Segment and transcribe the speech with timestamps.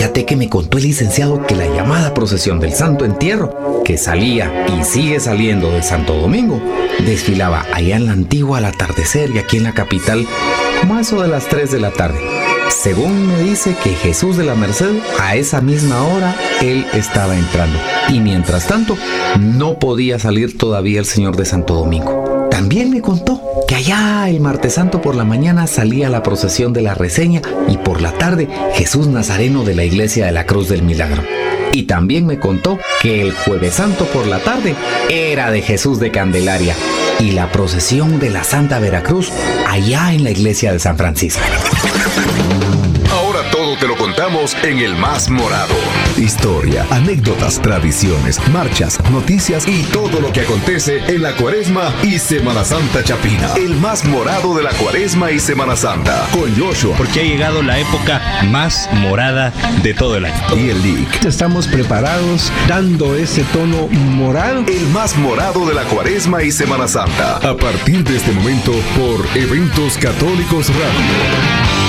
[0.00, 4.64] Fíjate que me contó el licenciado que la llamada procesión del Santo Entierro, que salía
[4.66, 6.58] y sigue saliendo de Santo Domingo,
[7.04, 10.26] desfilaba allá en la antigua al atardecer y aquí en la capital
[10.90, 12.18] a eso de las 3 de la tarde.
[12.70, 17.78] Según me dice que Jesús de la Merced, a esa misma hora, él estaba entrando.
[18.08, 18.96] Y mientras tanto,
[19.38, 22.29] no podía salir todavía el Señor de Santo Domingo.
[22.60, 26.82] También me contó que allá el martes santo por la mañana salía la procesión de
[26.82, 30.82] la reseña y por la tarde Jesús Nazareno de la iglesia de la Cruz del
[30.82, 31.22] Milagro.
[31.72, 34.74] Y también me contó que el jueves santo por la tarde
[35.08, 36.76] era de Jesús de Candelaria
[37.18, 39.32] y la procesión de la Santa Veracruz
[39.66, 41.40] allá en la iglesia de San Francisco.
[43.70, 45.76] Todo te lo contamos en el más morado.
[46.16, 52.64] Historia, anécdotas, tradiciones, marchas, noticias y todo lo que acontece en la Cuaresma y Semana
[52.64, 53.52] Santa Chapina.
[53.54, 56.96] El más morado de la Cuaresma y Semana Santa con Joshua.
[56.96, 58.20] Porque ha llegado la época
[58.50, 59.52] más morada
[59.84, 60.56] de todo el año.
[60.56, 61.24] Y el Lick.
[61.24, 64.64] Estamos preparados dando ese tono morado.
[64.66, 67.36] El más morado de la Cuaresma y Semana Santa.
[67.36, 71.79] A partir de este momento por Eventos Católicos Radio.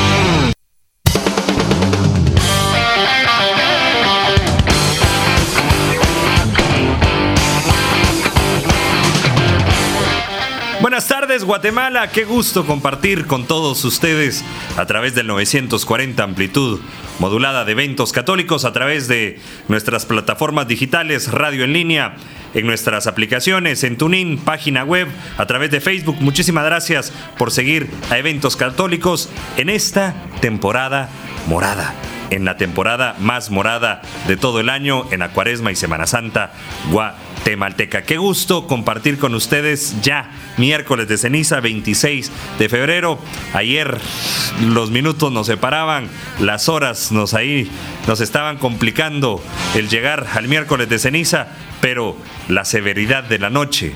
[11.51, 14.41] Guatemala, qué gusto compartir con todos ustedes
[14.77, 16.79] a través del 940 amplitud
[17.19, 22.15] modulada de eventos católicos, a través de nuestras plataformas digitales, radio en línea,
[22.53, 26.15] en nuestras aplicaciones, en TuneIn, página web, a través de Facebook.
[26.21, 31.09] Muchísimas gracias por seguir a eventos católicos en esta temporada
[31.49, 31.93] morada
[32.31, 36.53] en la temporada más morada de todo el año, en la Cuaresma y Semana Santa,
[36.89, 38.03] Guatemalteca.
[38.03, 43.19] Qué gusto compartir con ustedes ya miércoles de ceniza 26 de febrero.
[43.53, 43.97] Ayer
[44.61, 47.69] los minutos nos separaban, las horas nos ahí
[48.07, 49.43] nos estaban complicando
[49.75, 51.49] el llegar al miércoles de ceniza,
[51.81, 53.93] pero la severidad de la noche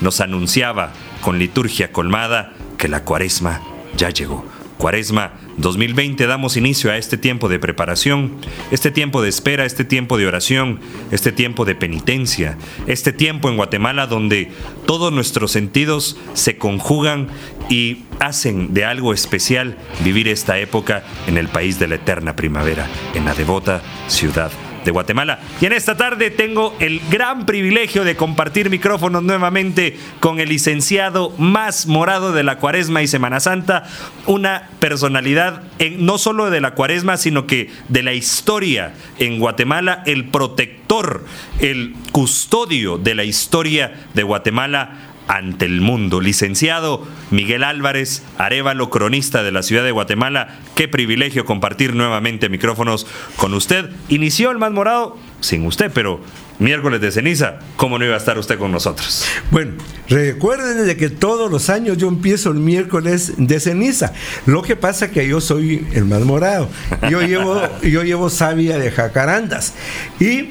[0.00, 0.92] nos anunciaba
[1.22, 3.62] con liturgia colmada que la Cuaresma
[3.96, 4.57] ya llegó.
[4.78, 8.36] Cuaresma 2020 damos inicio a este tiempo de preparación,
[8.70, 10.80] este tiempo de espera, este tiempo de oración,
[11.10, 12.56] este tiempo de penitencia,
[12.86, 14.52] este tiempo en Guatemala donde
[14.86, 17.28] todos nuestros sentidos se conjugan
[17.68, 22.86] y hacen de algo especial vivir esta época en el país de la eterna primavera,
[23.14, 24.52] en la devota ciudad
[24.88, 25.40] de Guatemala.
[25.60, 31.34] Y en esta tarde tengo el gran privilegio de compartir micrófonos nuevamente con el licenciado
[31.36, 33.84] más morado de la Cuaresma y Semana Santa,
[34.24, 40.02] una personalidad en, no solo de la Cuaresma, sino que de la historia en Guatemala,
[40.06, 41.26] el protector,
[41.60, 46.20] el custodio de la historia de Guatemala ante el mundo.
[46.20, 53.06] Licenciado Miguel Álvarez, Arevalo, cronista de la ciudad de Guatemala, qué privilegio compartir nuevamente micrófonos
[53.36, 53.90] con usted.
[54.08, 56.20] Inició el más morado sin usted, pero
[56.58, 59.24] miércoles de ceniza, ¿cómo no iba a estar usted con nosotros?
[59.50, 59.72] Bueno,
[60.08, 64.12] recuerden de que todos los años yo empiezo el miércoles de ceniza.
[64.46, 66.68] Lo que pasa que yo soy el más morado.
[67.08, 69.74] Yo llevo, yo llevo de jacarandas.
[70.18, 70.48] Y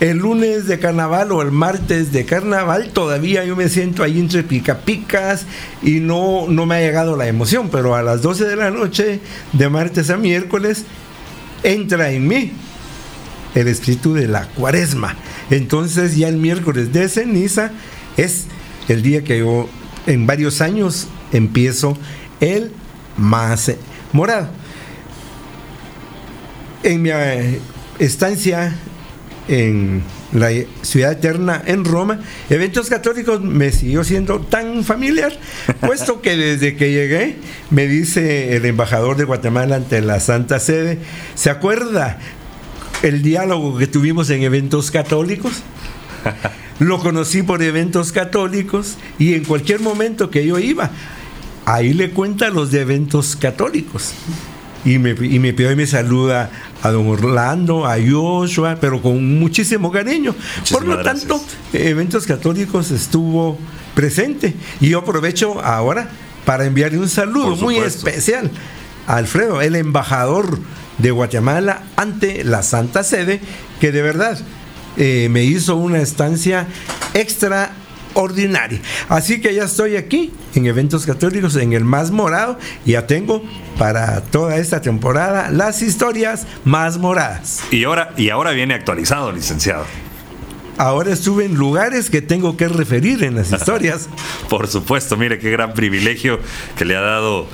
[0.00, 4.42] el lunes de carnaval o el martes de carnaval todavía yo me siento ahí entre
[4.42, 5.46] pica picas
[5.82, 9.20] y no, no me ha llegado la emoción, pero a las 12 de la noche,
[9.52, 10.84] de martes a miércoles,
[11.62, 12.52] entra en mí
[13.54, 15.16] el espíritu de la cuaresma.
[15.50, 17.72] Entonces ya el miércoles de ceniza
[18.18, 18.44] es
[18.88, 19.68] el día que yo
[20.06, 21.96] en varios años empiezo
[22.40, 22.70] el
[23.16, 23.72] más
[24.12, 24.48] morado.
[26.82, 27.60] En mi eh,
[27.98, 28.76] estancia
[29.48, 30.02] en
[30.32, 30.50] la
[30.82, 32.20] ciudad eterna en Roma,
[32.50, 35.32] eventos católicos me siguió siendo tan familiar,
[35.80, 37.36] puesto que desde que llegué,
[37.70, 40.98] me dice el embajador de Guatemala ante la Santa Sede,
[41.34, 42.18] ¿se acuerda
[43.02, 45.62] el diálogo que tuvimos en eventos católicos?
[46.78, 50.90] Lo conocí por eventos católicos y en cualquier momento que yo iba,
[51.64, 54.12] ahí le cuenta los de eventos católicos
[54.86, 56.50] y me, y me pide y me saluda
[56.82, 60.34] a don Orlando, a Joshua, pero con muchísimo cariño.
[60.70, 61.42] Por lo tanto,
[61.72, 63.58] Eventos Católicos estuvo
[63.94, 66.08] presente y yo aprovecho ahora
[66.44, 68.50] para enviarle un saludo muy especial
[69.08, 70.58] a Alfredo, el embajador
[70.98, 73.40] de Guatemala ante la Santa Sede,
[73.80, 74.38] que de verdad
[74.96, 76.68] eh, me hizo una estancia
[77.12, 77.72] extra
[78.16, 78.80] ordinaria.
[79.08, 83.42] Así que ya estoy aquí en eventos católicos en el más morado y ya tengo
[83.78, 87.62] para toda esta temporada las historias más moradas.
[87.70, 89.84] Y ahora, y ahora viene actualizado, licenciado.
[90.78, 94.08] Ahora estuve en lugares que tengo que referir en las historias.
[94.50, 96.38] Por supuesto, mire qué gran privilegio
[96.76, 97.46] que le ha dado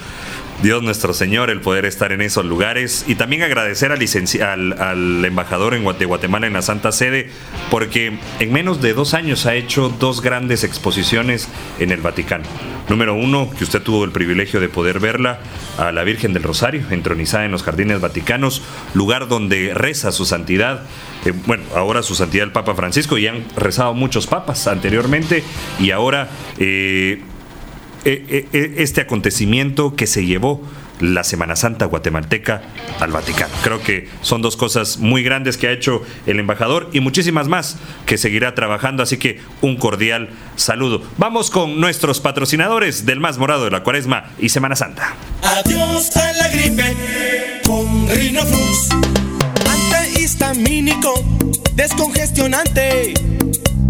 [0.62, 5.74] Dios nuestro Señor el poder estar en esos lugares y también agradecer al, al, embajador
[5.74, 7.30] en de Guatemala en la Santa Sede
[7.68, 11.48] porque en menos de dos años ha hecho dos grandes exposiciones
[11.80, 12.44] en el Vaticano.
[12.88, 15.40] Número uno, que usted tuvo el privilegio de poder verla,
[15.78, 18.62] a la Virgen del Rosario, entronizada en los Jardines Vaticanos,
[18.94, 20.82] lugar donde reza su santidad.
[21.24, 25.42] Eh, bueno, ahora su santidad el Papa Francisco y han rezado muchos papas anteriormente
[25.80, 26.28] y ahora
[26.58, 27.22] eh,
[28.04, 30.62] eh, eh, este acontecimiento que se llevó
[31.00, 32.62] la Semana Santa guatemalteca
[33.00, 33.52] al Vaticano.
[33.62, 37.76] Creo que son dos cosas muy grandes que ha hecho el embajador y muchísimas más
[38.06, 41.02] que seguirá trabajando, así que un cordial saludo.
[41.18, 45.14] Vamos con nuestros patrocinadores del más morado de la Cuaresma y Semana Santa.
[45.42, 48.08] Adiós a la gripe con
[49.66, 51.14] antihistamínico,
[51.74, 53.14] descongestionante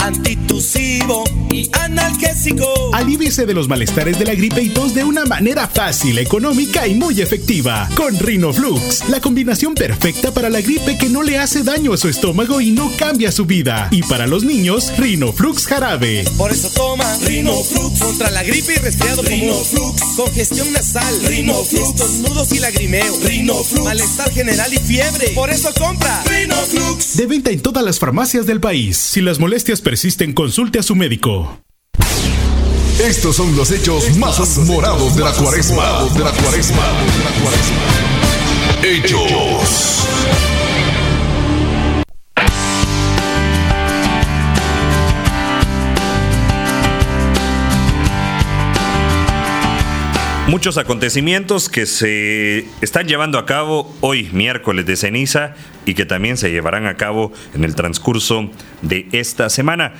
[0.02, 2.66] antitusivo y analgésico.
[2.92, 6.94] Alivíese de los malestares de la gripe y tos de una manera fácil, económica y
[6.94, 7.88] muy efectiva.
[7.94, 12.08] Con Rinoflux, la combinación perfecta para la gripe que no le hace daño a su
[12.08, 13.88] estómago y no cambia su vida.
[13.90, 16.24] Y para los niños, Rinoflux jarabe.
[16.36, 22.58] Por eso toma Rinoflux contra la gripe y resfriado Rinoflux, congestión nasal, Rinoflux, nudos y
[22.58, 25.28] lagrimeo, Rinoflux, malestar general y fiebre.
[25.28, 27.16] Por eso compra Rinoflux.
[27.16, 28.96] De venta en todas las farmacias del país.
[28.96, 31.60] Si las molestias persisten, consulte a su médico.
[32.98, 36.04] Estos son los hechos más morados de la cuaresma.
[36.14, 36.82] De la cuaresma.
[38.82, 40.08] Hechos.
[50.52, 55.54] Muchos acontecimientos que se están llevando a cabo hoy, miércoles de ceniza,
[55.86, 58.50] y que también se llevarán a cabo en el transcurso
[58.82, 59.94] de esta semana.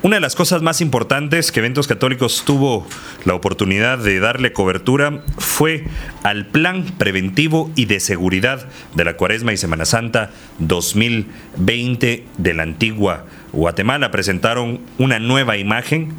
[0.00, 2.86] Una de las cosas más importantes que Eventos Católicos tuvo
[3.26, 5.84] la oportunidad de darle cobertura fue
[6.22, 10.30] al plan preventivo y de seguridad de la Cuaresma y Semana Santa
[10.60, 14.10] 2020 de la antigua Guatemala.
[14.10, 16.14] Presentaron una nueva imagen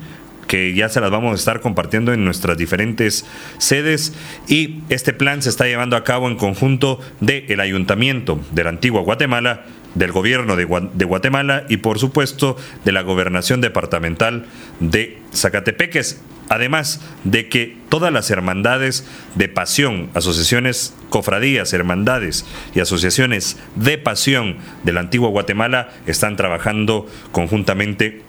[0.52, 3.26] que ya se las vamos a estar compartiendo en nuestras diferentes
[3.58, 4.14] sedes
[4.50, 9.02] y este plan se está llevando a cabo en conjunto del Ayuntamiento de la Antigua
[9.02, 9.64] Guatemala,
[9.96, 14.46] del Gobierno de, Guatemala y por supuesto de la Gobernación Departamental
[14.82, 16.22] de Zacatepeques.
[16.50, 22.46] Además de que todas las hermandades de pasión, asociaciones, cofradías, hermandades
[22.76, 28.22] y asociaciones de pasión de la antigua Guatemala están trabajando conjuntamente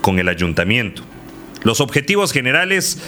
[0.00, 1.04] con el ayuntamiento.
[1.64, 2.98] Los objetivos generales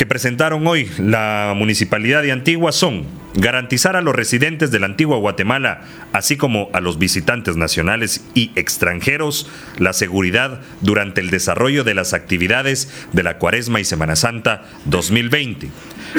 [0.00, 3.04] que presentaron hoy la Municipalidad de Antigua son
[3.34, 5.82] garantizar a los residentes de la antigua Guatemala,
[6.14, 12.14] así como a los visitantes nacionales y extranjeros, la seguridad durante el desarrollo de las
[12.14, 15.68] actividades de la Cuaresma y Semana Santa 2020,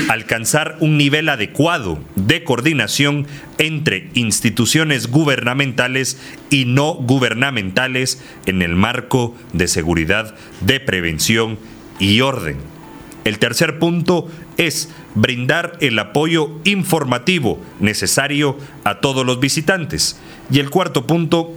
[0.10, 3.26] alcanzar un nivel adecuado de coordinación
[3.58, 11.58] entre instituciones gubernamentales y no gubernamentales en el marco de seguridad, de prevención
[11.98, 12.71] y orden
[13.24, 14.28] el tercer punto
[14.58, 20.20] es brindar el apoyo informativo necesario a todos los visitantes.
[20.50, 21.54] Y el cuarto punto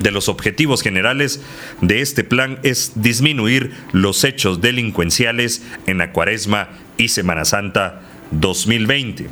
[0.00, 1.40] de los objetivos generales
[1.80, 9.28] de este plan es disminuir los hechos delincuenciales en la Cuaresma y Semana Santa 2020.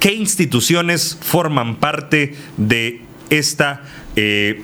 [0.00, 3.00] ¿Qué instituciones forman parte de
[3.30, 3.82] esta
[4.16, 4.62] eh,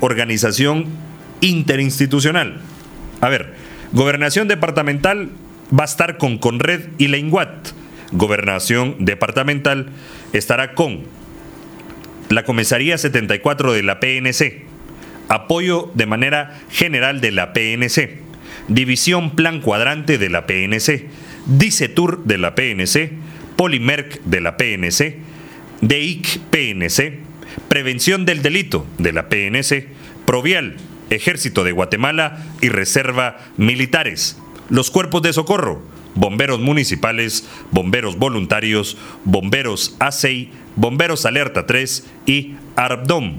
[0.00, 0.86] organización
[1.40, 2.60] interinstitucional?
[3.20, 3.54] A ver,
[3.92, 5.30] Gobernación Departamental
[5.84, 7.18] estar con Conred y la
[8.12, 9.86] Gobernación departamental
[10.32, 11.04] estará con
[12.28, 14.62] la Comisaría 74 de la PNC,
[15.28, 18.18] apoyo de manera general de la PNC,
[18.68, 21.06] División Plan Cuadrante de la PNC,
[21.46, 23.12] Dicetur de la PNC,
[23.56, 25.16] Polimerc de la PNC,
[25.80, 27.18] DEIC PNC,
[27.68, 29.86] Prevención del Delito de la PNC,
[30.26, 30.76] Provial,
[31.10, 34.36] Ejército de Guatemala y Reserva Militares
[34.70, 35.82] los cuerpos de socorro,
[36.14, 43.36] bomberos municipales, bomberos voluntarios, bomberos ASEI, bomberos Alerta 3 y ARBDOM.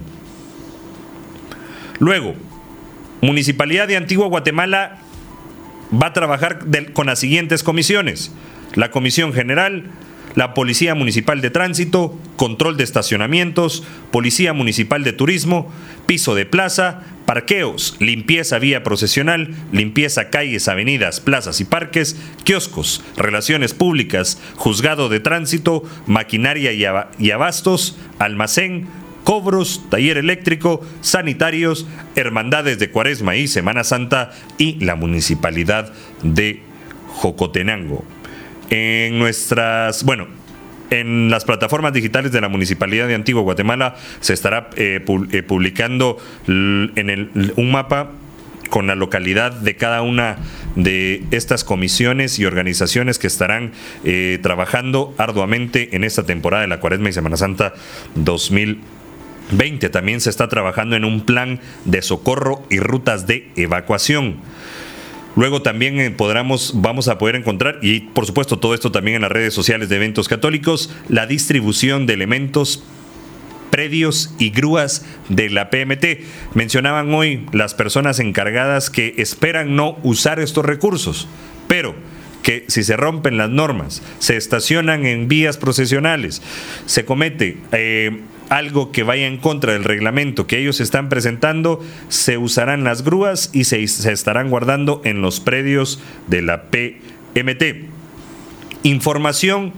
[1.99, 2.35] Luego,
[3.21, 4.97] Municipalidad de Antigua Guatemala
[5.93, 8.33] va a trabajar con las siguientes comisiones.
[8.73, 9.83] La Comisión General,
[10.35, 15.71] la Policía Municipal de Tránsito, Control de Estacionamientos, Policía Municipal de Turismo,
[16.05, 23.73] Piso de Plaza, Parqueos, limpieza vía procesional, limpieza calles, avenidas, plazas y parques, kioscos, relaciones
[23.73, 28.87] públicas, juzgado de tránsito, maquinaria y abastos, almacén,
[29.23, 36.61] cobros, taller eléctrico, sanitarios, hermandades de Cuaresma y Semana Santa y la Municipalidad de
[37.07, 38.03] Jocotenango.
[38.71, 40.27] En nuestras, bueno,
[40.91, 46.17] en las plataformas digitales de la Municipalidad de Antigua Guatemala se estará eh, eh, publicando
[46.47, 48.11] en el, un mapa
[48.69, 50.37] con la localidad de cada una
[50.77, 53.73] de estas comisiones y organizaciones que estarán
[54.05, 57.73] eh, trabajando arduamente en esta temporada de la Cuaresma y Semana Santa
[58.15, 59.89] 2020.
[59.89, 64.37] También se está trabajando en un plan de socorro y rutas de evacuación.
[65.35, 69.21] Luego también eh, podremos, vamos a poder encontrar, y por supuesto todo esto también en
[69.21, 72.83] las redes sociales de eventos católicos, la distribución de elementos
[73.69, 76.05] predios y grúas de la PMT.
[76.53, 81.27] Mencionaban hoy las personas encargadas que esperan no usar estos recursos,
[81.67, 81.95] pero
[82.43, 86.41] que si se rompen las normas, se estacionan en vías procesionales,
[86.85, 88.19] se comete eh,
[88.51, 91.79] algo que vaya en contra del reglamento que ellos están presentando,
[92.09, 97.87] se usarán las grúas y se, estarán guardando en los predios de la PMT.
[98.83, 99.71] Información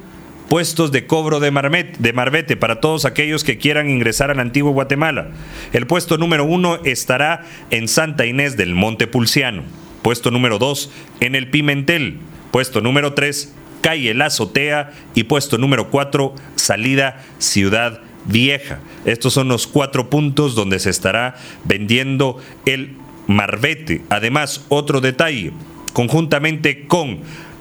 [0.49, 1.51] puestos de cobro de,
[1.99, 5.27] de Marbete para todos aquellos que quieran ingresar al antiguo Guatemala.
[5.71, 9.61] El puesto número uno estará en Santa Inés del Monte Pulciano.
[10.01, 12.17] Puesto número dos en el Pimentel.
[12.49, 14.93] Puesto número tres, calle La Azotea.
[15.13, 18.79] Y puesto número cuatro, salida Ciudad vieja.
[19.05, 22.95] Estos son los cuatro puntos donde se estará vendiendo el
[23.27, 24.01] marbete.
[24.09, 25.51] Además, otro detalle,
[25.93, 27.19] conjuntamente con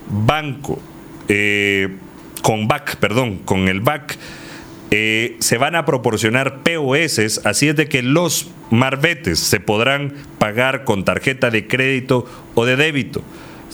[0.08, 0.80] Banco,
[1.28, 1.88] eh,
[2.42, 4.18] con BAC, perdón, con el BAC,
[4.90, 10.84] eh, se van a proporcionar POS, así es de que los marbetes se podrán pagar
[10.84, 13.22] con tarjeta de crédito o de débito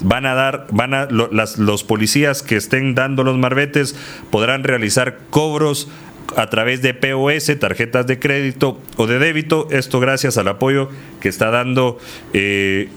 [0.02, 3.96] van a dar, van a, los policías que estén dando los marbetes
[4.30, 5.88] podrán realizar cobros
[6.36, 9.68] a través de POS, tarjetas de crédito o de débito.
[9.70, 10.88] Esto gracias al apoyo
[11.20, 11.98] que está dando
[12.32, 12.88] eh,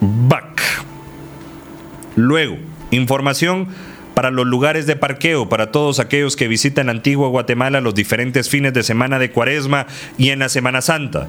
[0.00, 0.62] BAC.
[2.16, 2.58] Luego,
[2.90, 3.68] información
[4.14, 8.72] para los lugares de parqueo, para todos aquellos que visitan Antigua Guatemala los diferentes fines
[8.72, 11.28] de semana de Cuaresma y en la Semana Santa.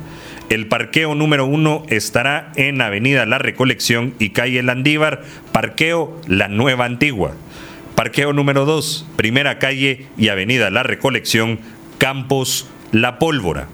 [0.49, 6.85] El parqueo número uno estará en Avenida La Recolección y calle Landívar, parqueo La Nueva
[6.85, 7.33] Antigua.
[7.95, 11.59] Parqueo número 2, primera calle y avenida La Recolección,
[11.97, 13.69] Campos La Pólvora.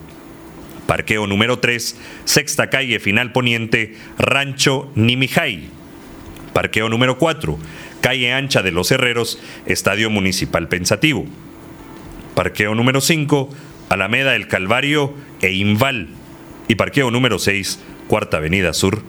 [0.86, 5.70] Parqueo número 3, sexta calle final poniente, Rancho Nimijay.
[6.54, 7.58] Parqueo número 4,
[8.02, 11.26] calle ancha de los Herreros, Estadio Municipal Pensativo.
[12.36, 13.50] Parqueo número 5,
[13.90, 16.10] Alameda El Calvario e Inval.
[16.68, 19.02] Y parqueo número 6, cuarta avenida sur,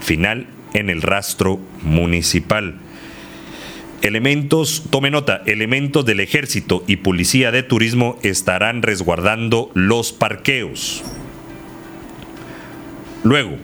[0.00, 2.78] final en el rastro municipal.
[4.00, 11.02] Elementos, tome nota, elementos del ejército y policía de turismo estarán resguardando los parqueos.
[13.24, 13.56] Luego,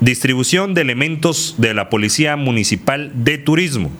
[0.00, 3.92] distribución de elementos de la Policía Municipal de Turismo.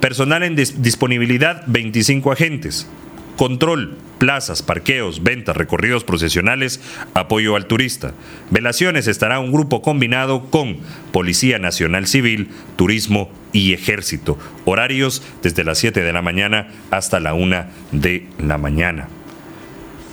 [0.00, 2.88] Personal en disponibilidad 25 agentes.
[3.36, 6.80] Control, plazas, parqueos, ventas, recorridos procesionales,
[7.14, 8.14] apoyo al turista.
[8.50, 10.78] Velaciones estará un grupo combinado con
[11.12, 14.38] Policía Nacional Civil, Turismo y Ejército.
[14.64, 19.08] Horarios desde las 7 de la mañana hasta la 1 de la mañana.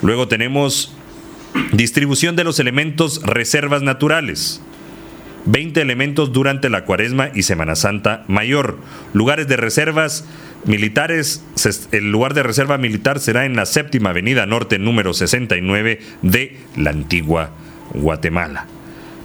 [0.02, 0.94] Luego tenemos
[1.72, 4.62] distribución de los elementos reservas naturales.
[5.46, 8.78] 20 elementos durante la Cuaresma y Semana Santa Mayor.
[9.14, 10.26] Lugares de reservas
[10.66, 11.44] militares,
[11.92, 16.92] el lugar de reserva militar será en la séptima avenida norte número 69 de la
[16.92, 17.52] antigua
[17.94, 18.68] Guatemala.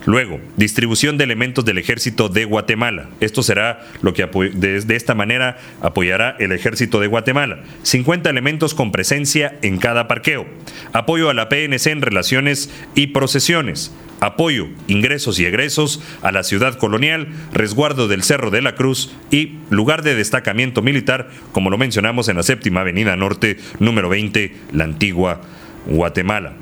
[0.09, 3.11] Luego, distribución de elementos del ejército de Guatemala.
[3.21, 7.59] Esto será lo que de, esta manera apoyará el ejército de Guatemala.
[7.83, 10.47] 50 elementos con presencia en cada parqueo.
[10.95, 16.79] Apoyo a la PNC en relaciones y procesiones apoyo, ingresos y egresos a la ciudad
[16.79, 22.31] colonial, resguardo del Cerro de la Cruz y lugar de destacamiento militar, como lo mencionamos
[22.31, 25.43] en la séptima avenida norte, número 20, la antigua
[25.87, 26.55] Guatemala.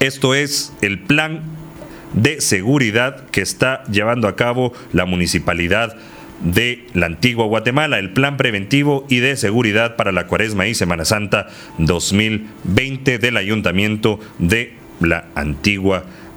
[0.00, 1.59] Esto es el plan
[2.12, 5.96] de seguridad que está llevando a cabo la municipalidad
[6.42, 11.04] de la antigua Guatemala, el plan preventivo y de seguridad para la Cuaresma y Semana
[11.04, 11.48] Santa
[11.78, 16.29] 2020 del Ayuntamiento de la antigua Guatemala.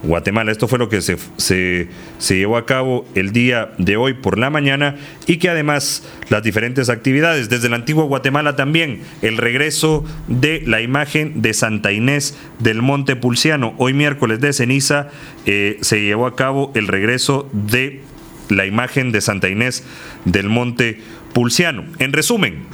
[0.49, 1.87] Esto fue lo que se, se,
[2.35, 6.89] llevó a cabo el día de hoy por la mañana y que además las diferentes
[6.89, 12.81] actividades, desde la antigua Guatemala también, el regreso de la imagen de Santa Inés del
[12.81, 13.75] Monte Pulciano.
[13.77, 15.07] Hoy miércoles de ceniza
[15.45, 18.01] eh, se llevó a cabo el regreso de
[18.49, 19.85] la imagen de Santa Inés
[20.25, 20.99] del Monte
[21.31, 21.85] Pulciano.
[21.99, 22.65] En resumen,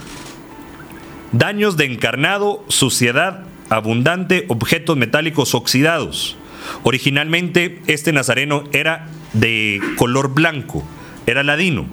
[1.30, 6.36] daños de encarnado, suciedad abundante, objetos metálicos oxidados
[6.82, 10.86] Originalmente este nazareno era de color blanco,
[11.26, 11.86] era ladino.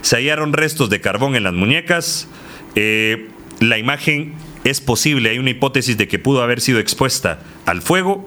[0.00, 2.28] Se hallaron restos de carbón en las muñecas.
[2.74, 3.28] Eh,
[3.60, 4.34] la imagen
[4.64, 8.26] es posible, hay una hipótesis de que pudo haber sido expuesta al fuego.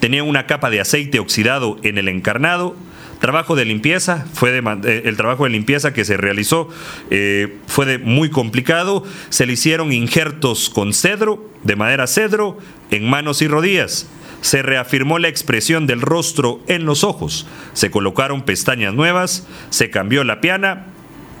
[0.00, 2.76] Tenía una capa de aceite oxidado en el encarnado.
[3.20, 6.68] Trabajo de limpieza, fue de, eh, el trabajo de limpieza que se realizó
[7.10, 9.04] eh, fue muy complicado.
[9.28, 12.58] Se le hicieron injertos con cedro, de madera cedro,
[12.90, 14.08] en manos y rodillas.
[14.42, 17.46] Se reafirmó la expresión del rostro en los ojos.
[17.72, 20.88] Se colocaron pestañas nuevas, se cambió la piana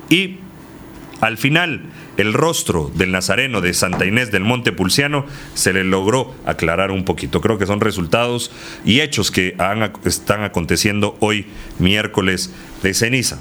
[0.08, 0.38] y
[1.20, 1.82] al final
[2.16, 7.04] el rostro del nazareno de Santa Inés del Monte Pulciano se le logró aclarar un
[7.04, 7.40] poquito.
[7.40, 8.50] Creo que son resultados
[8.84, 9.56] y hechos que
[10.04, 11.46] están aconteciendo hoy
[11.78, 13.38] miércoles de ceniza.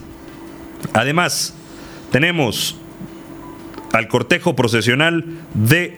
[0.94, 1.56] Además,
[2.12, 2.78] tenemos
[3.94, 5.98] al cortejo procesional de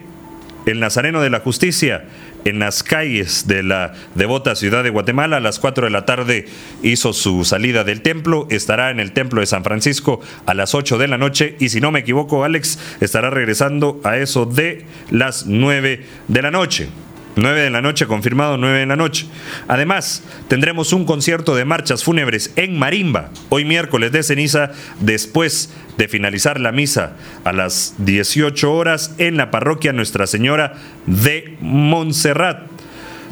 [0.66, 2.04] el Nazareno de la Justicia
[2.44, 5.38] en las calles de la devota ciudad de Guatemala.
[5.38, 6.46] A las 4 de la tarde
[6.82, 8.46] hizo su salida del templo.
[8.50, 11.56] Estará en el templo de San Francisco a las 8 de la noche.
[11.58, 16.50] Y si no me equivoco, Alex estará regresando a eso de las 9 de la
[16.50, 16.88] noche.
[17.36, 19.26] 9 de la noche, confirmado 9 de la noche.
[19.68, 26.08] Además, tendremos un concierto de marchas fúnebres en Marimba, hoy miércoles de ceniza, después de
[26.08, 30.74] finalizar la misa a las 18 horas en la parroquia Nuestra Señora
[31.06, 32.73] de Montserrat.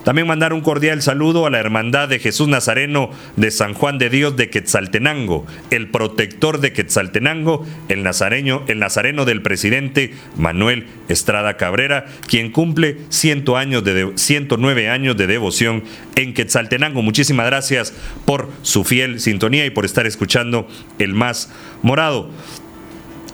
[0.04, 4.11] También mandar un cordial saludo a la Hermandad de Jesús Nazareno de San Juan de
[4.11, 12.06] Dios de Quetzaltenango, el protector de Quetzaltenango, el el nazareno del presidente Manuel Estrada Cabrera,
[12.26, 15.85] quien cumple 100 años de, 109 años de devoción
[16.16, 17.02] en Quetzaltenango.
[17.02, 17.94] Muchísimas gracias
[18.25, 20.66] por su fiel sintonía y por estar escuchando
[20.99, 22.30] el más morado.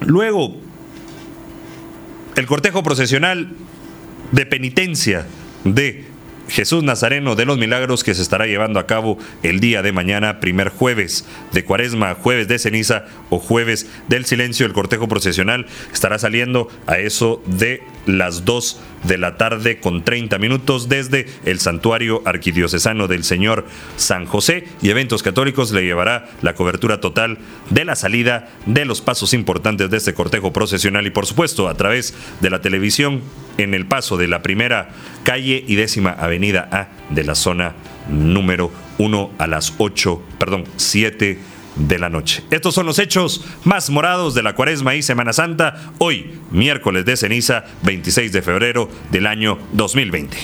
[0.05, 0.57] Luego,
[2.37, 3.55] el cortejo procesional
[4.33, 5.27] de penitencia
[5.65, 6.05] de
[6.49, 10.41] Jesús Nazareno de los Milagros que se estará llevando a cabo el día de mañana,
[10.41, 14.67] primer jueves de Cuaresma, jueves de ceniza o jueves del silencio.
[14.67, 20.39] El cortejo procesional estará saliendo a eso de las 2 de la tarde con 30
[20.39, 24.65] minutos desde el santuario arquidiocesano del Señor San José.
[24.83, 27.39] Y Eventos Católicos le llevará la cobertura total
[27.71, 31.75] de la salida de los pasos importantes de este cortejo procesional y por supuesto a
[31.75, 33.21] través de la televisión
[33.59, 34.91] en el paso de la primera
[35.23, 37.75] calle y décima avenida A de la zona
[38.09, 41.39] número 1 a las 8, perdón, 7
[41.79, 42.45] de la noche.
[42.51, 47.17] Estos son los hechos más morados de la Cuaresma y Semana Santa, hoy, miércoles de
[47.17, 50.37] ceniza, 26 de febrero del año 2020.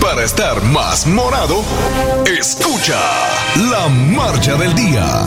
[0.00, 1.64] Para estar más morado,
[2.26, 3.00] escucha
[3.70, 5.24] la marcha del día.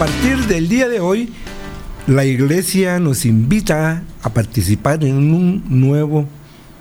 [0.00, 1.30] Partir del día de hoy,
[2.06, 6.26] la iglesia nos invita a participar en un nuevo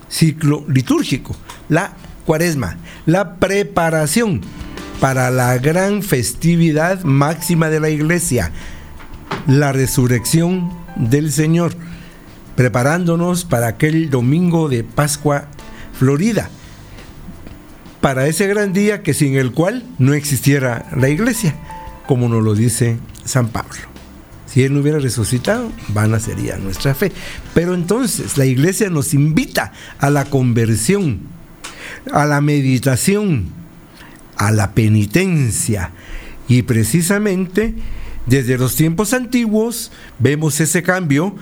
[0.07, 1.35] ciclo litúrgico,
[1.67, 1.91] la
[2.25, 4.39] cuaresma, la preparación
[5.01, 8.53] para la gran festividad máxima de la iglesia,
[9.47, 11.73] la resurrección del Señor,
[12.55, 15.49] preparándonos para aquel domingo de Pascua
[15.91, 16.49] Florida,
[17.99, 21.53] para ese gran día que sin el cual no existiera la iglesia
[22.09, 23.77] como nos lo dice San Pablo.
[24.47, 27.11] Si Él no hubiera resucitado, vana sería nuestra fe.
[27.53, 31.19] Pero entonces la iglesia nos invita a la conversión,
[32.11, 33.49] a la meditación,
[34.37, 35.91] a la penitencia.
[36.47, 37.75] Y precisamente
[38.25, 41.35] desde los tiempos antiguos vemos ese cambio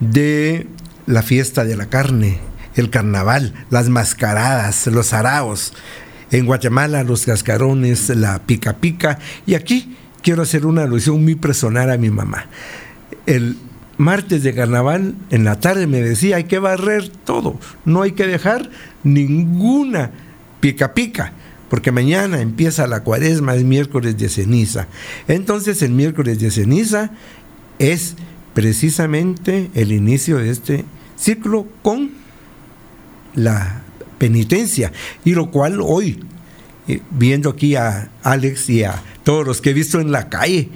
[0.00, 0.66] de
[1.06, 2.38] la fiesta de la carne,
[2.74, 5.72] el carnaval, las mascaradas, los araos.
[6.30, 9.18] En Guatemala los cascarones, la pica pica.
[9.46, 12.46] Y aquí quiero hacer una alusión muy personal a mi mamá.
[13.26, 13.56] El
[13.98, 18.26] martes de carnaval, en la tarde me decía, hay que barrer todo, no hay que
[18.26, 18.70] dejar
[19.04, 20.10] ninguna
[20.60, 21.32] pica pica,
[21.68, 24.88] porque mañana empieza la cuaresma, es miércoles de ceniza.
[25.28, 27.10] Entonces el miércoles de ceniza
[27.78, 28.16] es
[28.54, 30.84] precisamente el inicio de este
[31.16, 32.10] ciclo con
[33.34, 33.82] la
[34.18, 34.92] penitencia,
[35.24, 36.20] y lo cual hoy,
[37.10, 40.68] viendo aquí a Alex y a todos los que he visto en la calle,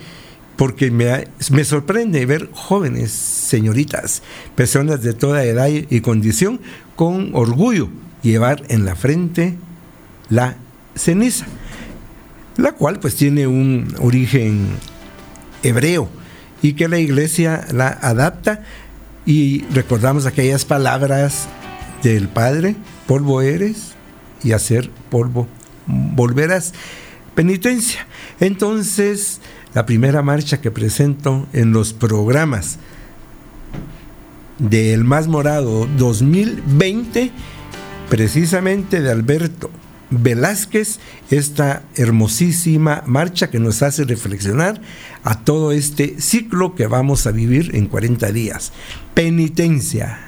[0.56, 4.22] porque me, me, sorprende ver jóvenes, señoritas,
[4.54, 6.60] personas de toda edad y condición,
[6.94, 7.90] con orgullo
[8.22, 9.56] llevar en la frente
[10.28, 10.56] la
[10.94, 11.46] ceniza,
[12.56, 14.66] la cual pues tiene un origen
[15.62, 16.08] hebreo
[16.62, 18.62] y que la iglesia la adapta.
[19.24, 21.48] Y recordamos aquellas palabras
[22.02, 22.76] del Padre,
[23.06, 23.92] polvo eres
[24.44, 25.48] y hacer polvo
[25.86, 26.72] volverás.
[27.34, 28.06] Penitencia.
[28.40, 29.40] Entonces,
[29.74, 32.78] la primera marcha que presento en los programas
[34.58, 37.30] del Más Morado 2020,
[38.08, 39.70] precisamente de Alberto
[40.10, 40.98] Velázquez,
[41.30, 44.80] esta hermosísima marcha que nos hace reflexionar
[45.24, 48.72] a todo este ciclo que vamos a vivir en 40 días.
[49.14, 50.20] Penitencia.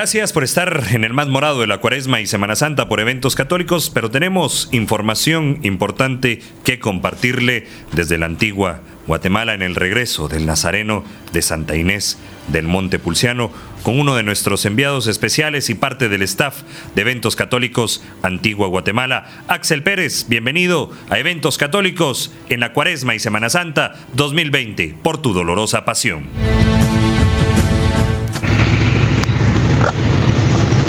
[0.00, 3.34] Gracias por estar en el más morado de la Cuaresma y Semana Santa por eventos
[3.34, 10.46] católicos, pero tenemos información importante que compartirle desde la antigua Guatemala en el regreso del
[10.46, 12.16] Nazareno de Santa Inés
[12.48, 13.50] del Monte Pulciano
[13.82, 16.62] con uno de nuestros enviados especiales y parte del staff
[16.94, 20.28] de Eventos Católicos Antigua Guatemala, Axel Pérez.
[20.30, 26.24] Bienvenido a Eventos Católicos en la Cuaresma y Semana Santa 2020 por tu dolorosa pasión.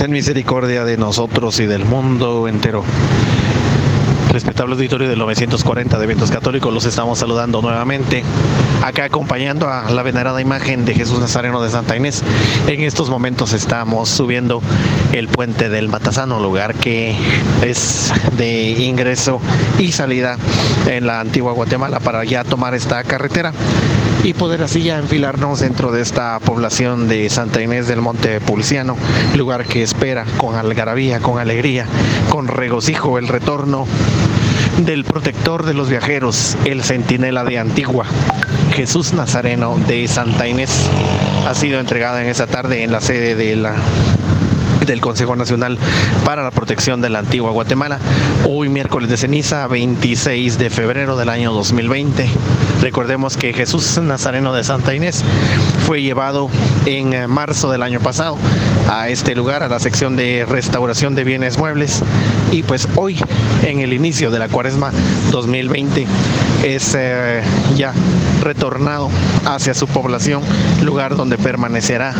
[0.02, 2.84] Ten misericordia de nosotros y del mundo entero.
[4.32, 8.24] Respetable auditorio del 940 de Eventos Católicos, los estamos saludando nuevamente,
[8.82, 12.24] acá acompañando a la venerada imagen de Jesús Nazareno de Santa Inés.
[12.66, 14.62] En estos momentos estamos subiendo
[15.12, 17.14] el puente del Matazano, lugar que
[17.62, 19.42] es de ingreso
[19.80, 20.38] y salida
[20.88, 23.52] en la antigua Guatemala para ya tomar esta carretera
[24.24, 28.96] y poder así ya enfilarnos dentro de esta población de Santa Inés del Monte Pulciano,
[29.36, 31.86] lugar que espera con algarabía, con alegría,
[32.30, 33.88] con regocijo el retorno
[34.78, 38.06] del protector de los viajeros, el centinela de Antigua,
[38.74, 40.90] Jesús Nazareno de Santa Inés.
[41.48, 43.76] Ha sido entregada en esta tarde en la sede de la
[44.92, 45.78] del Consejo Nacional
[46.26, 47.98] para la Protección de la Antigua Guatemala.
[48.50, 52.28] Hoy miércoles de ceniza, 26 de febrero del año 2020.
[52.82, 55.24] Recordemos que Jesús Nazareno de Santa Inés
[55.88, 56.50] fue llevado
[56.86, 58.38] en eh, marzo del año pasado
[58.90, 62.04] a este lugar, a la sección de restauración de bienes muebles.
[62.52, 63.18] Y pues hoy,
[63.64, 64.92] en el inicio de la cuaresma
[65.32, 66.06] 2020,
[66.64, 67.42] es eh,
[67.78, 67.94] ya
[68.42, 69.10] retornado
[69.46, 70.42] hacia su población,
[70.84, 72.14] lugar donde permanecerá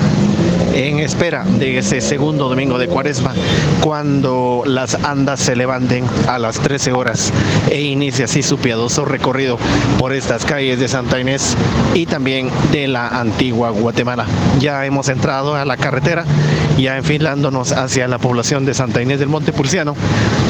[0.74, 3.34] en espera de ese segundo domingo de cuaresma,
[3.82, 7.32] cuando las andas se levanten a las 13 horas
[7.70, 9.58] e inicia así su piadoso recorrido
[9.98, 11.56] por estas calles de Santa Inés
[11.94, 14.26] y también de la antigua Guatemala.
[14.60, 16.26] Ya hemos entrado a la carretera,
[16.78, 19.96] ya enfilándonos hacia la población de Santa Inés del Monte Pulciano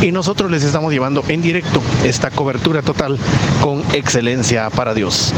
[0.01, 3.17] y nosotros les estamos llevando en directo esta cobertura total
[3.61, 5.33] con excelencia para Dios.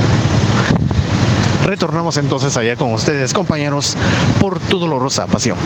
[1.66, 3.96] Retornamos entonces allá con ustedes, compañeros,
[4.40, 5.58] por tu dolorosa pasión.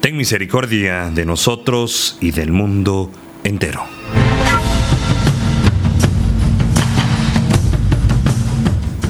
[0.00, 3.10] Ten misericordia de nosotros y del mundo
[3.44, 3.84] entero.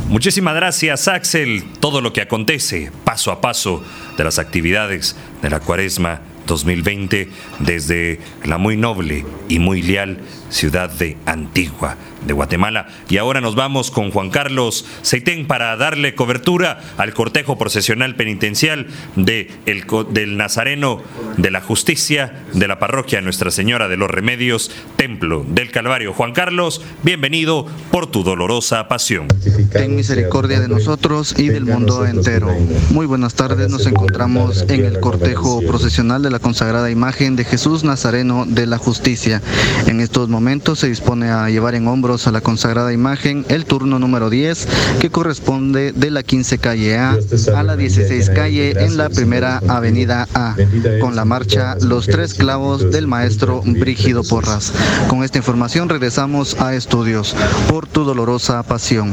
[0.09, 1.65] Muchísimas gracias Axel.
[1.79, 3.85] Todo lo que acontece paso a paso
[4.19, 7.29] de las actividades de la cuaresma 2020
[7.61, 12.89] desde la muy noble y muy leal ciudad de Antigua de Guatemala.
[13.09, 18.89] Y ahora nos vamos con Juan Carlos Seitén para darle cobertura al cortejo procesional penitencial
[19.17, 21.03] de el, del Nazareno
[21.37, 26.13] de la Justicia de la parroquia Nuestra Señora de los Remedios, Templo del Calvario.
[26.13, 29.29] Juan Carlos, bienvenido por tu dolorosa pasión.
[29.73, 32.55] Ten misericordia de nosotros y del mundo entero.
[32.91, 37.85] Muy buenas tardes, nos encontramos en el cortejo procesional de la consagrada imagen de Jesús
[37.85, 39.43] Nazareno de la Justicia.
[39.87, 43.99] En estos momentos se dispone a llevar en hombros a la consagrada imagen el turno
[43.99, 44.69] número 10
[45.01, 47.19] que corresponde de la 15 calle A
[47.55, 50.57] a la 16 calle en la primera avenida A
[51.01, 54.73] con la marcha Los Tres Clavos del maestro Brígido Porras.
[55.09, 57.35] Con esta información regresamos a estudios
[57.69, 59.13] por tu dolorosa pasión.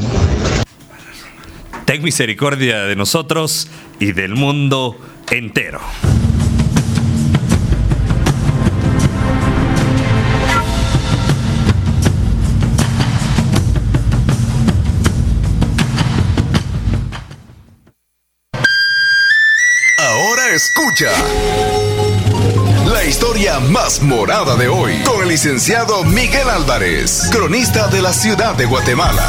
[1.86, 4.98] Ten misericordia de nosotros y del mundo
[5.32, 5.80] entero.
[21.00, 21.14] La
[23.06, 28.66] historia más morada de hoy con el licenciado Miguel Álvarez, cronista de la ciudad de
[28.66, 29.22] Guatemala.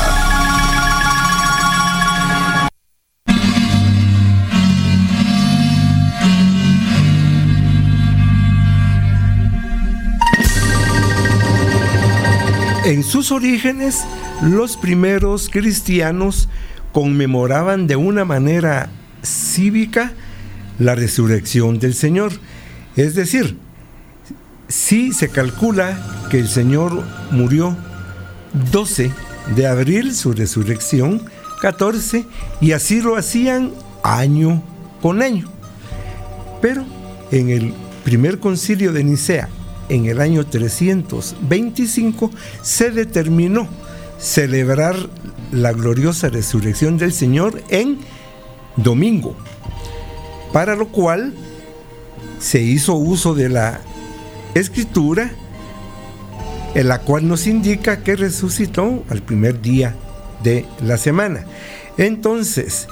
[12.86, 14.06] En sus orígenes,
[14.40, 16.48] los primeros cristianos
[16.92, 18.88] conmemoraban de una manera
[19.22, 20.14] cívica
[20.78, 22.32] la resurrección del Señor.
[22.96, 23.56] Es decir,
[24.68, 27.76] si se calcula que el Señor murió
[28.72, 29.10] 12
[29.56, 31.22] de abril, su resurrección,
[31.60, 32.26] 14,
[32.60, 34.62] y así lo hacían año
[35.00, 35.50] con año.
[36.60, 36.84] Pero
[37.30, 37.72] en el
[38.04, 39.48] primer concilio de Nicea,
[39.88, 42.30] en el año 325,
[42.62, 43.68] se determinó
[44.18, 44.96] celebrar
[45.52, 47.98] la gloriosa resurrección del Señor en
[48.76, 49.36] domingo,
[50.52, 51.34] para lo cual
[52.38, 53.80] se hizo uso de la
[54.54, 55.30] escritura,
[56.74, 59.94] en la cual nos indica que resucitó al primer día
[60.42, 61.44] de la semana.
[61.96, 62.86] Entonces,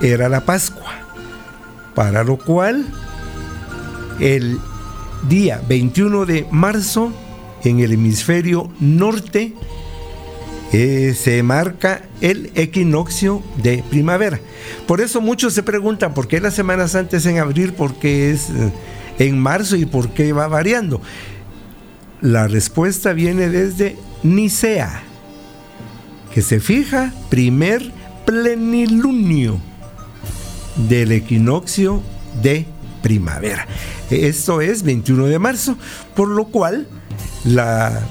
[0.00, 0.92] era la Pascua,
[1.94, 2.86] para lo cual
[4.20, 4.58] el
[5.28, 7.12] día 21 de marzo
[7.64, 9.54] en el hemisferio norte
[10.72, 14.38] eh, se marca el equinoccio de primavera.
[14.86, 18.30] Por eso muchos se preguntan por qué la Semana Santa es en abril, por qué
[18.30, 18.72] es eh,
[19.18, 21.00] en marzo y por qué va variando.
[22.20, 25.02] La respuesta viene desde Nicea,
[26.34, 27.92] que se fija primer
[28.26, 29.58] plenilunio
[30.88, 32.02] del equinoccio
[32.42, 32.66] de
[33.02, 33.66] primavera.
[34.10, 35.78] Esto es 21 de marzo,
[36.14, 36.86] por lo cual
[37.44, 38.02] la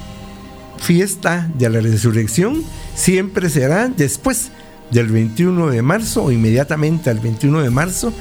[0.80, 2.64] fiesta de la resurrección
[2.96, 4.52] siempre será después
[4.92, 8.14] del 21 de marzo o inmediatamente al 21 de marzo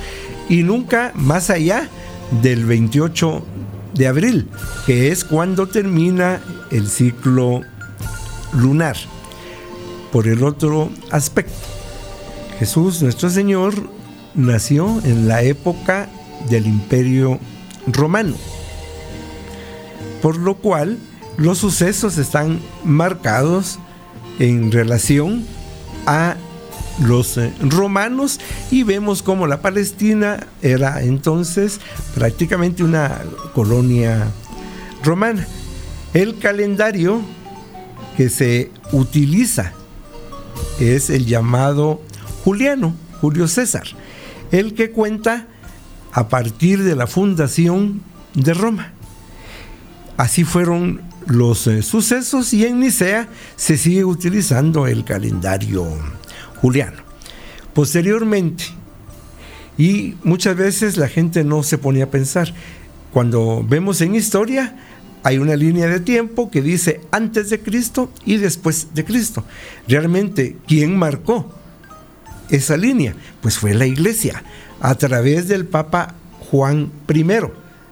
[0.48, 1.88] y nunca más allá
[2.42, 3.44] del 28
[3.94, 4.48] de abril,
[4.84, 6.40] que es cuando termina
[6.70, 7.62] el ciclo
[8.52, 8.96] lunar.
[10.12, 11.54] Por el otro aspecto,
[12.58, 13.74] Jesús nuestro Señor
[14.34, 16.08] nació en la época
[16.48, 17.38] del imperio
[17.86, 18.34] romano,
[20.22, 20.98] por lo cual
[21.36, 23.78] los sucesos están marcados
[24.38, 25.44] en relación
[26.06, 26.36] a
[27.02, 31.80] los eh, romanos y vemos como la Palestina era entonces
[32.14, 33.22] prácticamente una
[33.54, 34.26] colonia
[35.04, 35.46] romana.
[36.14, 37.20] El calendario
[38.16, 39.72] que se utiliza
[40.80, 42.00] es el llamado
[42.44, 43.84] Juliano, Julio César,
[44.52, 45.46] el que cuenta
[46.12, 48.00] a partir de la fundación
[48.34, 48.92] de Roma.
[50.16, 55.86] Así fueron los eh, sucesos y en Nicea se sigue utilizando el calendario
[56.60, 56.98] juliano.
[57.74, 58.64] Posteriormente,
[59.76, 62.52] y muchas veces la gente no se pone a pensar,
[63.12, 64.76] cuando vemos en historia,
[65.22, 69.44] hay una línea de tiempo que dice antes de Cristo y después de Cristo.
[69.88, 71.52] Realmente, ¿quién marcó
[72.48, 73.14] esa línea?
[73.40, 74.44] Pues fue la iglesia,
[74.80, 76.14] a través del Papa
[76.50, 77.26] Juan I,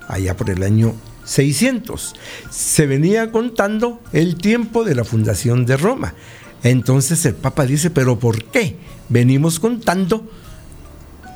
[0.09, 2.14] allá por el año 600.
[2.50, 6.14] Se venía contando el tiempo de la fundación de Roma.
[6.62, 8.76] Entonces el Papa dice, pero ¿por qué
[9.08, 10.26] venimos contando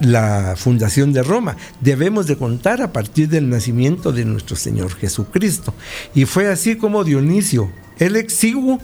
[0.00, 1.56] la fundación de Roma?
[1.80, 5.74] Debemos de contar a partir del nacimiento de nuestro Señor Jesucristo.
[6.14, 8.80] Y fue así como Dionisio, el exiguo,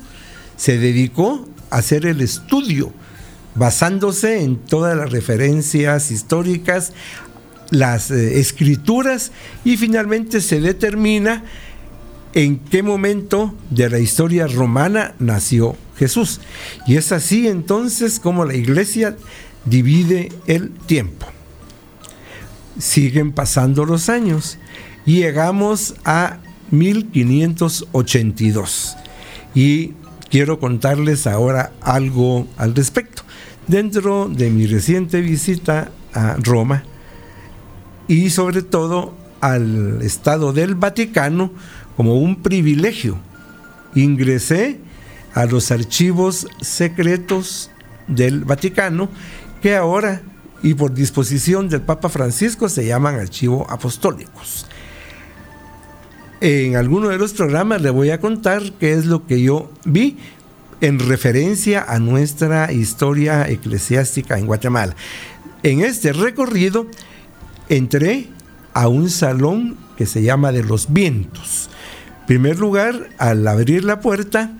[0.56, 2.92] se dedicó a hacer el estudio,
[3.54, 6.92] basándose en todas las referencias históricas,
[7.74, 9.32] las eh, escrituras,
[9.64, 11.44] y finalmente se determina
[12.34, 16.40] en qué momento de la historia romana nació Jesús.
[16.87, 19.16] Y es así entonces como la iglesia
[19.64, 21.26] divide el tiempo.
[22.78, 24.58] Siguen pasando los años
[25.06, 26.38] y llegamos a
[26.72, 28.96] 1582.
[29.54, 29.92] Y
[30.28, 33.22] quiero contarles ahora algo al respecto.
[33.68, 36.82] Dentro de mi reciente visita a Roma
[38.08, 41.50] y sobre todo al Estado del Vaticano
[41.96, 43.18] como un privilegio,
[43.94, 44.78] ingresé
[45.34, 47.70] a los archivos secretos
[48.06, 49.08] del Vaticano,
[49.62, 50.22] que ahora
[50.62, 54.66] y por disposición del Papa Francisco se llaman archivos apostólicos.
[56.40, 60.18] En alguno de los programas le voy a contar qué es lo que yo vi
[60.80, 64.94] en referencia a nuestra historia eclesiástica en Guatemala.
[65.62, 66.86] En este recorrido
[67.68, 68.29] entré
[68.72, 71.70] a un salón que se llama de los vientos.
[72.20, 74.53] En primer lugar, al abrir la puerta,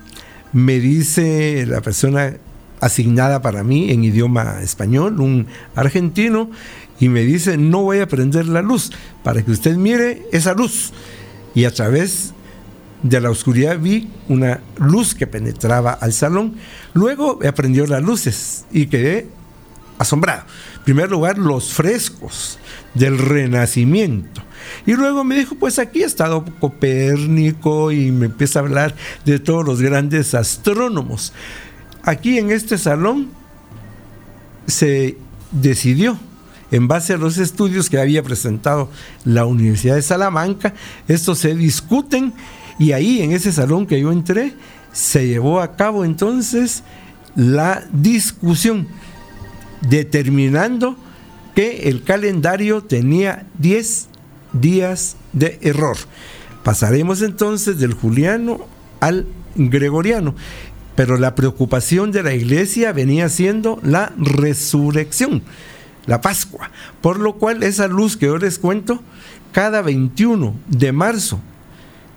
[0.53, 2.37] me dice la persona
[2.79, 6.49] asignada para mí en idioma español, un argentino,
[6.99, 8.91] y me dice, no voy a prender la luz,
[9.23, 10.93] para que usted mire esa luz.
[11.53, 12.33] Y a través
[13.03, 16.55] de la oscuridad vi una luz que penetraba al salón.
[16.93, 19.27] Luego aprendió las luces y quedé
[19.97, 20.43] asombrado.
[20.77, 22.59] En primer lugar, los frescos
[22.93, 24.41] del Renacimiento.
[24.85, 29.39] Y luego me dijo, pues aquí ha estado Copérnico y me empieza a hablar de
[29.39, 31.33] todos los grandes astrónomos.
[32.03, 33.29] Aquí en este salón
[34.67, 35.17] se
[35.51, 36.17] decidió,
[36.71, 38.89] en base a los estudios que había presentado
[39.23, 40.73] la Universidad de Salamanca,
[41.07, 42.33] estos se discuten
[42.79, 44.53] y ahí en ese salón que yo entré
[44.91, 46.83] se llevó a cabo entonces
[47.35, 48.87] la discusión
[49.89, 50.97] determinando
[51.55, 54.07] que el calendario tenía 10
[54.53, 55.97] días de error.
[56.63, 58.67] Pasaremos entonces del juliano
[58.99, 60.35] al gregoriano,
[60.95, 65.43] pero la preocupación de la iglesia venía siendo la resurrección,
[66.05, 66.71] la Pascua,
[67.01, 69.01] por lo cual esa luz que yo les cuento,
[69.51, 71.39] cada 21 de marzo,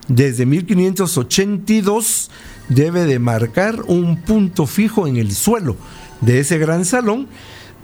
[0.07, 2.31] desde 1582,
[2.69, 5.75] debe de marcar un punto fijo en el suelo
[6.21, 7.27] de ese gran salón,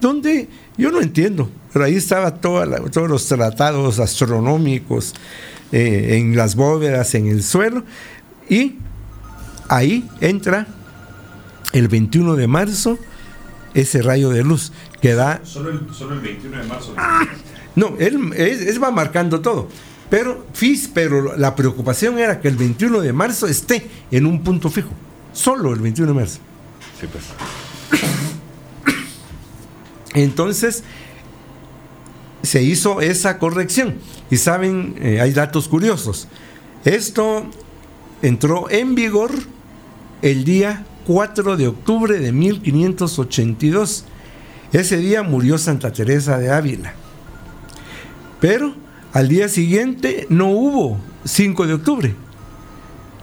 [0.01, 5.13] donde yo no entiendo, pero ahí estaba todos los tratados astronómicos
[5.71, 7.83] eh, en las bóvedas, en el suelo,
[8.49, 8.75] y
[9.67, 10.67] ahí entra
[11.73, 12.97] el 21 de marzo
[13.73, 14.71] ese rayo de luz
[15.01, 15.41] que da...
[15.43, 15.79] Solo el,
[16.21, 16.95] 21 de marzo.
[17.75, 19.67] No, él, va marcando todo.
[20.09, 20.45] Pero,
[20.93, 24.91] pero la preocupación era que el 21 de marzo esté en un punto fijo.
[25.33, 26.39] Solo el 21 de marzo.
[26.99, 27.25] Sí, pues.
[30.15, 30.83] Entonces,
[32.41, 33.95] se hizo esa corrección.
[34.31, 36.27] Y saben, eh, hay datos curiosos.
[36.85, 37.45] Esto
[38.21, 39.31] entró en vigor
[40.21, 44.05] el día 4 de octubre de 1582.
[44.71, 46.93] Ese día murió Santa Teresa de Ávila.
[48.39, 48.73] Pero
[49.13, 52.15] al día siguiente no hubo 5 de octubre,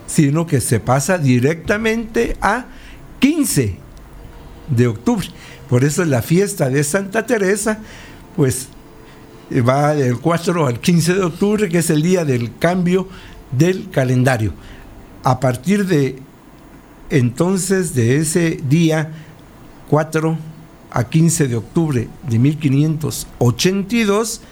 [0.06, 2.66] sino que se pasa directamente a
[3.20, 3.76] 15
[4.68, 5.26] de octubre.
[5.72, 7.78] Por eso la fiesta de Santa Teresa,
[8.36, 8.68] pues
[9.66, 13.08] va del 4 al 15 de octubre, que es el día del cambio
[13.52, 14.52] del calendario.
[15.24, 16.18] A partir de
[17.08, 19.12] entonces, de ese día
[19.88, 20.36] 4
[20.90, 24.42] a 15 de octubre de 1582,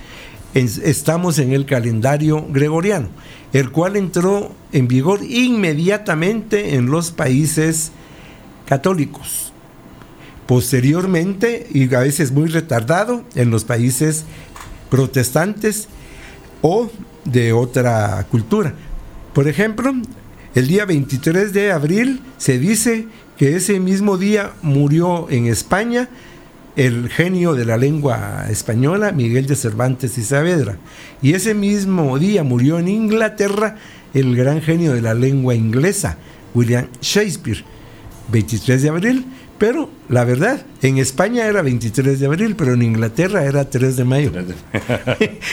[0.54, 3.08] estamos en el calendario gregoriano,
[3.52, 7.92] el cual entró en vigor inmediatamente en los países
[8.64, 9.49] católicos.
[10.50, 14.24] Posteriormente, y a veces muy retardado, en los países
[14.90, 15.86] protestantes
[16.60, 16.90] o
[17.24, 18.74] de otra cultura.
[19.32, 19.92] Por ejemplo,
[20.56, 23.06] el día 23 de abril se dice
[23.38, 26.08] que ese mismo día murió en España
[26.74, 30.78] el genio de la lengua española, Miguel de Cervantes y Saavedra.
[31.22, 33.76] Y ese mismo día murió en Inglaterra
[34.14, 36.18] el gran genio de la lengua inglesa,
[36.54, 37.64] William Shakespeare,
[38.32, 39.26] 23 de abril.
[39.60, 44.04] Pero la verdad, en España era 23 de abril, pero en Inglaterra era 3 de
[44.06, 44.32] mayo.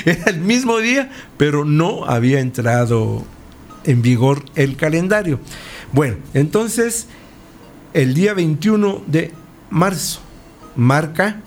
[0.06, 3.26] era el mismo día, pero no había entrado
[3.84, 5.42] en vigor el calendario.
[5.92, 7.08] Bueno, entonces
[7.94, 9.34] el día 21 de
[9.72, 10.22] marzo
[10.78, 11.42] marca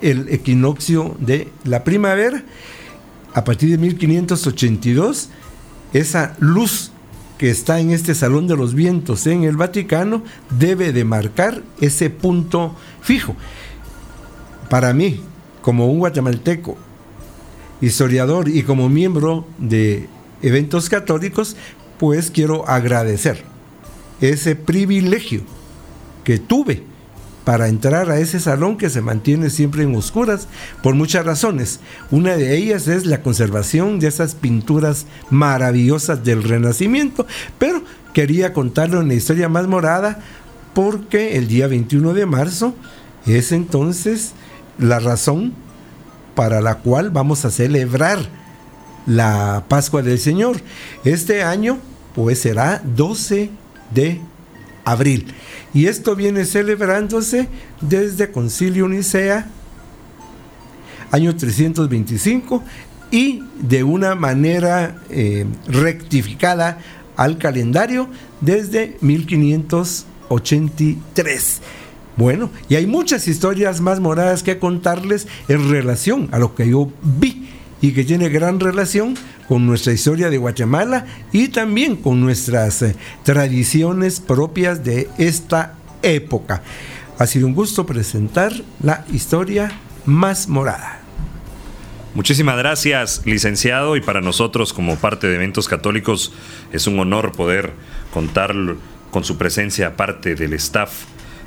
[0.00, 2.42] el equinoccio de la primavera.
[3.34, 5.28] A partir de 1582,
[5.92, 6.90] esa luz
[7.38, 10.22] que está en este Salón de los Vientos en el Vaticano
[10.58, 13.36] debe de marcar ese punto fijo.
[14.68, 15.20] Para mí,
[15.62, 16.76] como un guatemalteco,
[17.80, 20.08] historiador y como miembro de
[20.42, 21.56] eventos católicos,
[21.98, 23.44] pues quiero agradecer
[24.20, 25.42] ese privilegio
[26.24, 26.82] que tuve
[27.48, 30.48] para entrar a ese salón que se mantiene siempre en oscuras
[30.82, 31.80] por muchas razones.
[32.10, 37.26] Una de ellas es la conservación de esas pinturas maravillosas del Renacimiento,
[37.58, 37.82] pero
[38.12, 40.20] quería contarle una historia más morada
[40.74, 42.74] porque el día 21 de marzo
[43.24, 44.32] es entonces
[44.78, 45.54] la razón
[46.34, 48.18] para la cual vamos a celebrar
[49.06, 50.60] la Pascua del Señor.
[51.02, 51.78] Este año
[52.14, 53.50] pues será 12
[53.94, 54.20] de
[54.84, 55.34] abril.
[55.74, 57.48] Y esto viene celebrándose
[57.80, 59.48] desde Concilio Nicea,
[61.10, 62.62] año 325,
[63.10, 66.78] y de una manera eh, rectificada
[67.16, 68.08] al calendario
[68.40, 71.60] desde 1583.
[72.16, 76.92] Bueno, y hay muchas historias más moradas que contarles en relación a lo que yo
[77.02, 77.48] vi
[77.80, 79.14] y que tiene gran relación
[79.46, 86.62] con nuestra historia de Guatemala y también con nuestras eh, tradiciones propias de esta época.
[87.18, 88.52] Ha sido un gusto presentar
[88.82, 89.72] la historia
[90.04, 91.00] más morada.
[92.14, 96.32] Muchísimas gracias, licenciado, y para nosotros como parte de Eventos Católicos
[96.72, 97.72] es un honor poder
[98.12, 98.54] contar
[99.10, 101.04] con su presencia parte del staff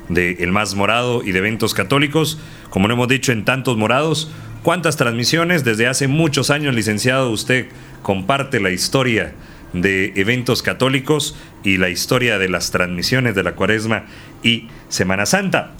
[0.08, 2.38] de El Más Morado y de Eventos Católicos.
[2.70, 4.30] Como lo hemos dicho en tantos morados,
[4.62, 5.64] ¿Cuántas transmisiones?
[5.64, 7.66] Desde hace muchos años, licenciado, usted
[8.02, 9.34] comparte la historia
[9.72, 11.34] de eventos católicos
[11.64, 14.04] y la historia de las transmisiones de la Cuaresma
[14.44, 15.72] y Semana Santa.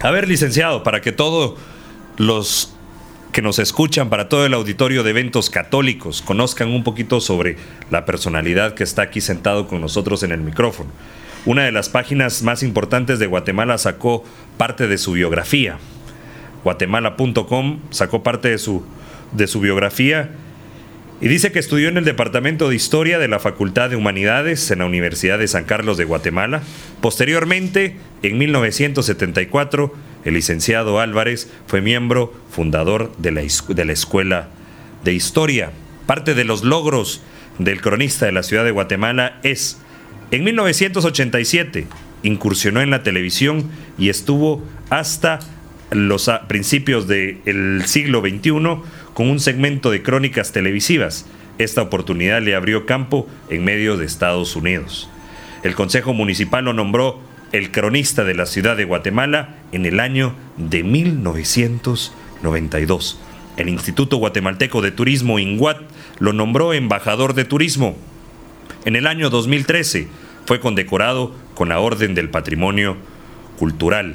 [0.00, 1.60] A ver, licenciado, para que todos
[2.16, 2.74] los
[3.30, 7.56] que nos escuchan, para todo el auditorio de eventos católicos, conozcan un poquito sobre
[7.92, 10.90] la personalidad que está aquí sentado con nosotros en el micrófono.
[11.48, 14.22] Una de las páginas más importantes de Guatemala sacó
[14.58, 15.78] parte de su biografía,
[16.62, 18.84] guatemala.com, sacó parte de su,
[19.32, 20.28] de su biografía
[21.22, 24.80] y dice que estudió en el Departamento de Historia de la Facultad de Humanidades en
[24.80, 26.60] la Universidad de San Carlos de Guatemala.
[27.00, 29.94] Posteriormente, en 1974,
[30.26, 34.50] el licenciado Álvarez fue miembro fundador de la, de la Escuela
[35.02, 35.70] de Historia.
[36.04, 37.22] Parte de los logros
[37.58, 39.78] del cronista de la ciudad de Guatemala es,
[40.30, 41.86] en 1987,
[42.22, 43.68] incursionó en la televisión
[43.98, 45.40] y estuvo hasta
[45.90, 48.50] los principios del siglo XXI
[49.14, 51.24] con un segmento de crónicas televisivas.
[51.58, 55.10] Esta oportunidad le abrió campo en medio de Estados Unidos.
[55.62, 57.18] El Consejo Municipal lo nombró
[57.52, 63.18] el cronista de la ciudad de Guatemala en el año de 1992.
[63.56, 65.78] El Instituto Guatemalteco de Turismo, INGUAT,
[66.20, 67.96] lo nombró embajador de turismo.
[68.88, 70.08] En el año 2013
[70.46, 72.96] fue condecorado con la Orden del Patrimonio
[73.58, 74.14] Cultural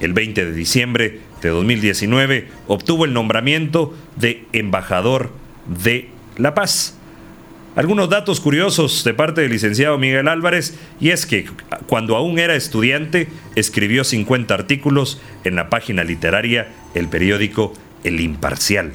[0.00, 5.30] el 20 de diciembre de 2019 obtuvo el nombramiento de embajador
[5.84, 6.96] de la paz.
[7.76, 11.44] Algunos datos curiosos de parte del licenciado Miguel Álvarez, y es que
[11.86, 18.92] cuando aún era estudiante escribió 50 artículos en la página literaria El periódico El Imparcial.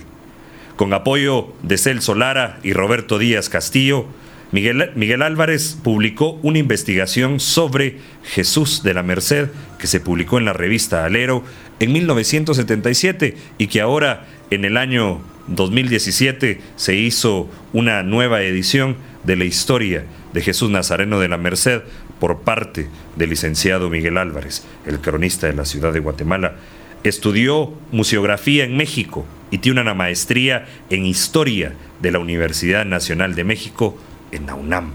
[0.75, 4.07] Con apoyo de Celso Lara y Roberto Díaz Castillo,
[4.53, 9.49] Miguel, Álvarez publicó una investigación sobre Jesús de la Merced
[9.79, 11.43] que se publicó en la revista Alero
[11.79, 19.37] en 1977 y que ahora en el año 2017 se hizo una nueva edición de
[19.37, 21.81] la historia de Jesús Nazareno de la Merced
[22.19, 26.57] por parte del licenciado Miguel Álvarez, el cronista de la ciudad de Guatemala.
[27.03, 31.73] Estudió museografía en México y tiene una maestría en historia
[32.03, 33.97] de la Universidad Nacional de México
[34.33, 34.91] en la UNAM.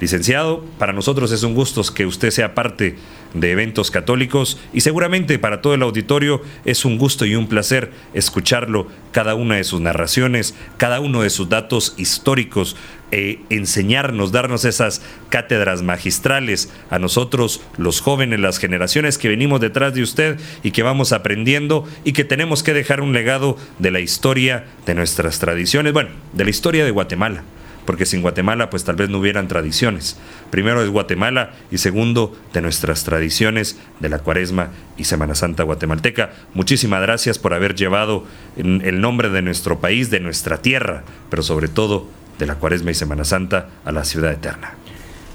[0.00, 2.96] Licenciado, para nosotros es un gusto que usted sea parte
[3.34, 7.90] de eventos católicos y seguramente para todo el auditorio es un gusto y un placer
[8.14, 12.76] escucharlo, cada una de sus narraciones, cada uno de sus datos históricos,
[13.12, 19.92] e enseñarnos, darnos esas cátedras magistrales a nosotros, los jóvenes, las generaciones que venimos detrás
[19.94, 23.98] de usted y que vamos aprendiendo y que tenemos que dejar un legado de la
[23.98, 27.42] historia, de nuestras tradiciones, bueno, de la historia de Guatemala
[27.90, 30.16] porque sin Guatemala pues tal vez no hubieran tradiciones.
[30.52, 36.30] Primero es Guatemala y segundo de nuestras tradiciones de la Cuaresma y Semana Santa guatemalteca.
[36.54, 38.24] Muchísimas gracias por haber llevado
[38.56, 42.06] el nombre de nuestro país, de nuestra tierra, pero sobre todo
[42.38, 44.74] de la Cuaresma y Semana Santa a la ciudad eterna.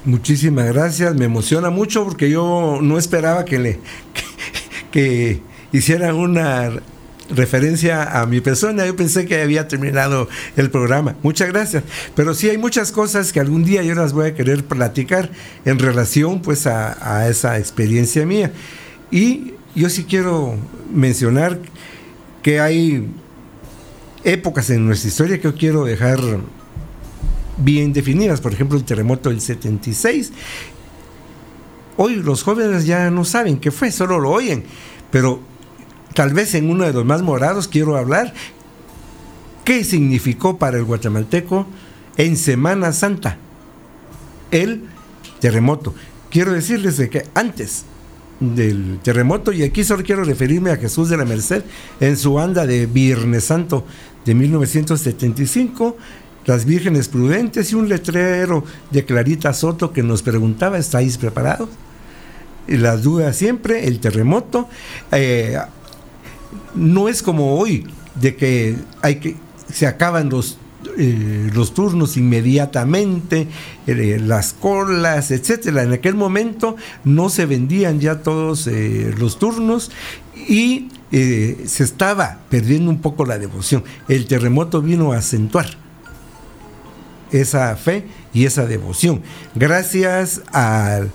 [0.06, 3.80] Muchísimas gracias, me emociona mucho porque yo no esperaba que le
[4.92, 5.42] que
[5.74, 6.72] hicieran una
[7.30, 11.16] referencia a mi persona, yo pensé que había terminado el programa.
[11.24, 11.84] Muchas gracias.
[12.16, 15.32] Pero sí hay muchas cosas que algún día yo las voy a querer platicar
[15.66, 18.52] en relación pues a, a esa experiencia mía.
[19.12, 20.56] Y yo sí quiero
[20.94, 21.60] mencionar
[22.42, 23.08] que hay
[24.24, 26.20] épocas en nuestra historia que yo quiero dejar
[27.58, 28.42] bien definidas.
[28.42, 30.32] Por ejemplo, el terremoto del 76.
[31.98, 34.64] Hoy los jóvenes ya no saben qué fue, solo lo oyen.
[35.12, 35.42] Pero
[36.16, 38.34] tal vez en uno de los más morados, quiero hablar
[39.64, 41.68] qué significó para el guatemalteco
[42.18, 43.38] en Semana Santa
[44.50, 44.84] el
[45.40, 45.94] terremoto.
[46.32, 47.84] Quiero decirles de que antes
[48.40, 51.64] del terremoto, y aquí solo quiero referirme a Jesús de la Merced,
[52.00, 53.86] en su anda de Viernes Santo
[54.26, 55.98] de 1975,
[56.46, 61.70] las vírgenes prudentes y un letrero de Clarita Soto que nos preguntaba, ¿estáis preparados?
[62.68, 64.70] Las dudas siempre, el terremoto,
[65.12, 65.58] eh,
[66.74, 69.36] no es como hoy, de que hay que
[69.72, 70.58] se acaban los
[70.98, 73.48] eh, los turnos inmediatamente,
[73.88, 75.84] eh, las colas, etcétera.
[75.84, 79.92] En aquel momento no se vendían ya todos eh, los turnos
[80.48, 83.86] y se estaba perdiendo un poco la devoción.
[84.10, 85.66] El terremoto vino a acentuar
[87.32, 89.22] esa fe y esa devoción.
[89.56, 91.12] Gracias al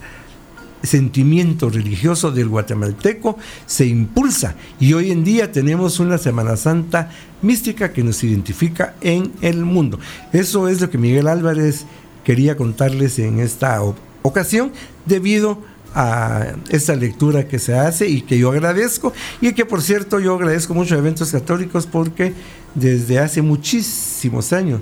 [0.83, 7.11] sentimiento religioso del guatemalteco se impulsa y hoy en día tenemos una Semana Santa
[7.43, 9.99] mística que nos identifica en el mundo.
[10.33, 11.87] Eso es lo que Miguel Álvarez
[12.25, 13.81] quería contarles en esta
[14.23, 14.73] ocasión
[15.07, 15.63] debido
[15.95, 20.35] a esta lectura que se hace y que yo agradezco y que por cierto yo
[20.35, 22.33] agradezco mucho a eventos católicos porque
[22.75, 24.81] desde hace muchísimos años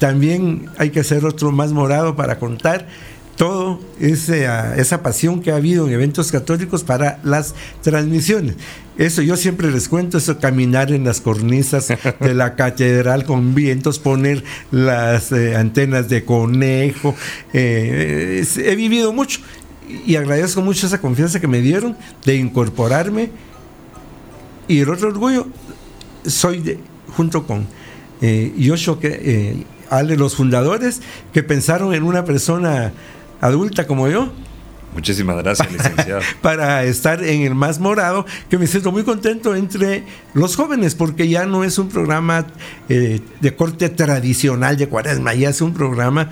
[0.00, 2.88] también hay que hacer otro más morado para contar
[3.36, 8.56] todo esa pasión que ha habido en eventos católicos para las transmisiones.
[8.98, 11.88] Eso yo siempre les cuento, eso caminar en las cornisas
[12.20, 17.14] de la catedral con vientos, poner las eh, antenas de conejo.
[17.52, 19.40] Eh, he vivido mucho
[20.06, 23.30] y agradezco mucho esa confianza que me dieron de incorporarme.
[24.68, 25.46] Y el otro orgullo,
[26.26, 26.78] soy de,
[27.16, 27.66] junto con
[28.20, 31.00] eh, Yoshio, que, eh, Ale, los fundadores,
[31.32, 32.92] que pensaron en una persona
[33.40, 34.32] adulta como yo.
[34.94, 36.22] Muchísimas gracias, licenciado.
[36.40, 41.28] para estar en el más morado, que me siento muy contento entre los jóvenes, porque
[41.28, 42.46] ya no es un programa
[42.88, 46.30] eh, de corte tradicional de cuaresma, ya es un programa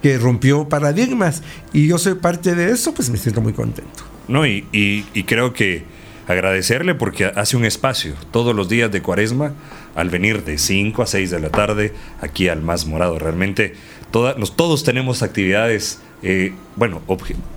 [0.00, 1.42] que rompió paradigmas.
[1.72, 4.04] Y yo soy parte de eso, pues me siento muy contento.
[4.28, 5.84] No, y, y creo que
[6.26, 9.52] agradecerle porque hace un espacio todos los días de cuaresma
[9.94, 13.18] al venir de 5 a 6 de la tarde aquí al más morado.
[13.18, 13.74] Realmente
[14.14, 17.02] todos tenemos actividades, eh, bueno,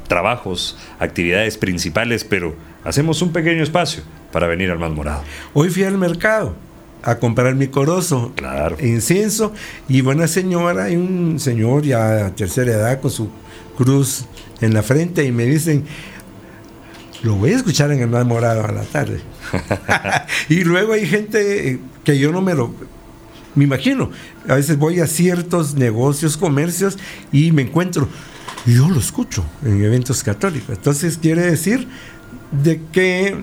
[0.08, 4.02] trabajos, actividades principales, pero hacemos un pequeño espacio
[4.32, 5.22] para venir al más morado.
[5.54, 6.56] Hoy fui al mercado
[7.04, 8.76] a comprar mi corozo, claro.
[8.82, 9.54] incienso,
[9.88, 13.30] y buena señora, y un señor ya a tercera edad con su
[13.78, 14.26] cruz
[14.60, 15.86] en la frente, y me dicen,
[17.22, 19.22] lo voy a escuchar en el más morado a la tarde.
[20.50, 22.74] y luego hay gente eh, que yo no me lo
[23.58, 24.12] me imagino.
[24.48, 26.98] A veces voy a ciertos negocios, comercios
[27.32, 28.08] y me encuentro,
[28.66, 30.70] yo lo escucho en eventos católicos.
[30.70, 31.88] Entonces quiere decir
[32.52, 33.36] de que...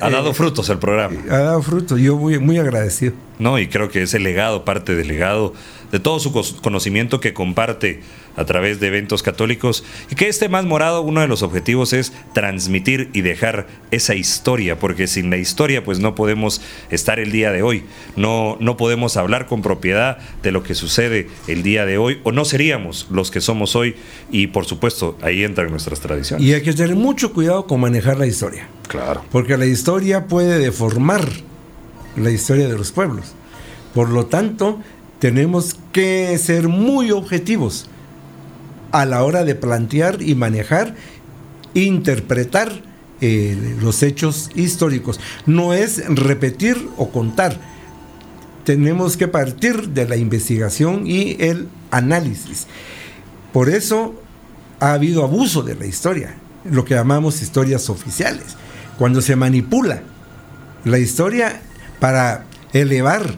[0.00, 1.20] ha dado eh, frutos el programa.
[1.30, 3.12] Ha dado frutos, yo muy, muy agradecido.
[3.38, 5.52] No, y creo que ese legado, parte del legado
[5.92, 8.02] de todo su conocimiento que comparte
[8.36, 12.12] a través de eventos católicos y que este más morado uno de los objetivos es
[12.32, 16.60] transmitir y dejar esa historia porque sin la historia pues no podemos
[16.90, 17.84] estar el día de hoy.
[18.16, 22.32] No no podemos hablar con propiedad de lo que sucede el día de hoy o
[22.32, 23.96] no seríamos los que somos hoy
[24.30, 26.44] y por supuesto ahí entran nuestras tradiciones.
[26.46, 28.68] Y hay que tener mucho cuidado con manejar la historia.
[28.88, 29.24] Claro.
[29.30, 31.26] Porque la historia puede deformar
[32.16, 33.34] la historia de los pueblos.
[33.94, 34.80] Por lo tanto
[35.18, 37.88] tenemos que ser muy objetivos
[38.94, 40.94] a la hora de plantear y manejar,
[41.74, 42.70] interpretar
[43.20, 45.18] eh, los hechos históricos.
[45.46, 47.58] No es repetir o contar.
[48.62, 52.68] Tenemos que partir de la investigación y el análisis.
[53.52, 54.14] Por eso
[54.78, 58.56] ha habido abuso de la historia, lo que llamamos historias oficiales,
[58.96, 60.02] cuando se manipula
[60.84, 61.62] la historia
[61.98, 63.34] para elevar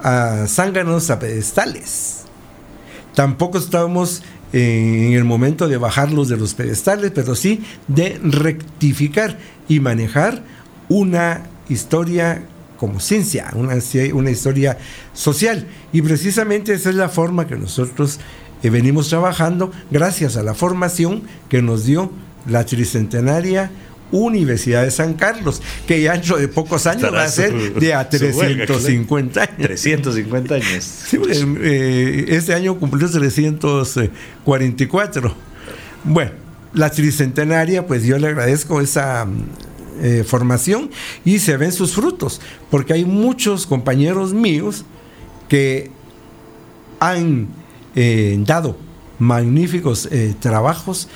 [0.00, 2.20] a zánganos a pedestales.
[3.14, 4.22] Tampoco estamos
[4.56, 9.36] en el momento de bajarlos de los pedestales, pero sí de rectificar
[9.68, 10.44] y manejar
[10.88, 12.44] una historia
[12.76, 13.74] como ciencia, una,
[14.12, 14.78] una historia
[15.12, 15.66] social.
[15.92, 18.20] Y precisamente esa es la forma que nosotros
[18.62, 22.12] eh, venimos trabajando gracias a la formación que nos dio
[22.46, 23.72] la tricentenaria
[24.10, 28.08] Universidad de San Carlos, que ya dentro de pocos años va a ser de a
[28.08, 29.56] 350 años.
[29.58, 31.04] 350 años.
[31.66, 35.34] Eh, este año cumplió 344.
[36.04, 36.32] Bueno,
[36.72, 39.26] la tricentenaria, pues yo le agradezco esa
[40.02, 40.90] eh, formación
[41.24, 42.40] y se ven sus frutos,
[42.70, 44.84] porque hay muchos compañeros míos
[45.48, 45.90] que
[47.00, 47.48] han
[47.94, 48.76] eh, dado
[49.18, 50.08] magníficos
[50.40, 51.08] trabajos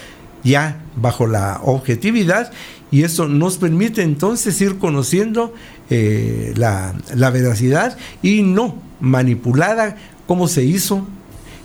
[0.44, 2.50] ya bajo la objetividad
[2.90, 5.54] y eso nos permite entonces ir conociendo
[5.90, 6.94] eh, la,
[7.30, 11.06] veracidad y no manipulada como se hizo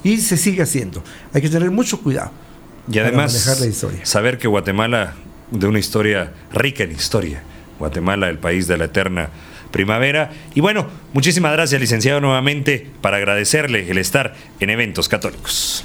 [0.03, 1.03] y se sigue haciendo.
[1.33, 2.31] Hay que tener mucho cuidado.
[2.91, 3.33] Y además,
[4.03, 5.15] saber que Guatemala,
[5.51, 7.43] de una historia rica en historia,
[7.79, 9.29] Guatemala, el país de la eterna
[9.71, 10.31] primavera.
[10.53, 15.83] Y bueno, muchísimas gracias, licenciado, nuevamente, para agradecerle el estar en eventos católicos.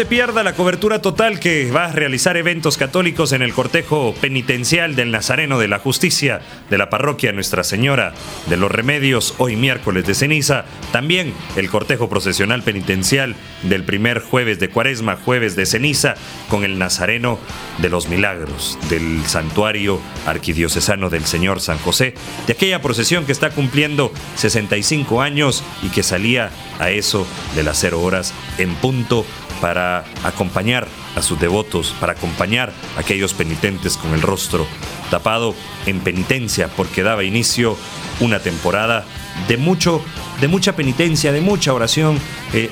[0.00, 4.96] Se pierda la cobertura total que va a realizar eventos católicos en el cortejo penitencial
[4.96, 6.40] del Nazareno de la Justicia
[6.70, 8.14] de la parroquia Nuestra Señora
[8.46, 10.64] de los Remedios, hoy miércoles de ceniza.
[10.90, 16.14] También el cortejo procesional penitencial del primer jueves de cuaresma, jueves de ceniza,
[16.48, 17.38] con el Nazareno
[17.76, 22.14] de los Milagros del santuario arquidiocesano del Señor San José,
[22.46, 26.48] de aquella procesión que está cumpliendo 65 años y que salía
[26.78, 29.26] a eso de las cero horas en punto
[29.60, 30.86] para acompañar
[31.16, 34.66] a sus devotos, para acompañar a aquellos penitentes con el rostro
[35.10, 35.54] tapado
[35.86, 37.76] en penitencia, porque daba inicio
[38.20, 39.04] una temporada
[39.48, 40.02] de mucho,
[40.40, 42.18] de mucha penitencia, de mucha oración,
[42.52, 42.70] eh,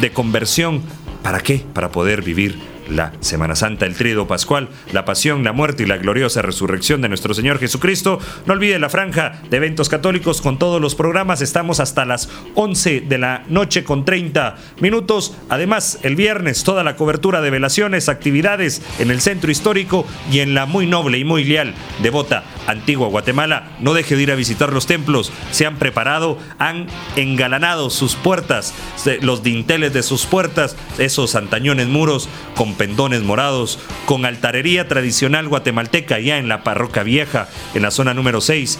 [0.00, 0.82] de conversión.
[1.22, 1.64] ¿Para qué?
[1.74, 5.96] Para poder vivir la Semana Santa, el Tríodo Pascual, la Pasión, la Muerte y la
[5.96, 8.18] gloriosa resurrección de nuestro Señor Jesucristo.
[8.46, 11.40] No olvide la franja de eventos católicos con todos los programas.
[11.40, 15.36] Estamos hasta las 11 de la noche con 30 minutos.
[15.48, 20.54] Además, el viernes toda la cobertura de velaciones, actividades en el centro histórico y en
[20.54, 23.68] la muy noble y muy leal devota antigua Guatemala.
[23.80, 25.32] No deje de ir a visitar los templos.
[25.50, 26.86] Se han preparado, han
[27.16, 28.74] engalanado sus puertas,
[29.20, 36.18] los dinteles de sus puertas, esos antañones muros con pendones morados, con altarería tradicional guatemalteca
[36.18, 38.78] ya en la parroquia vieja, en la zona número 6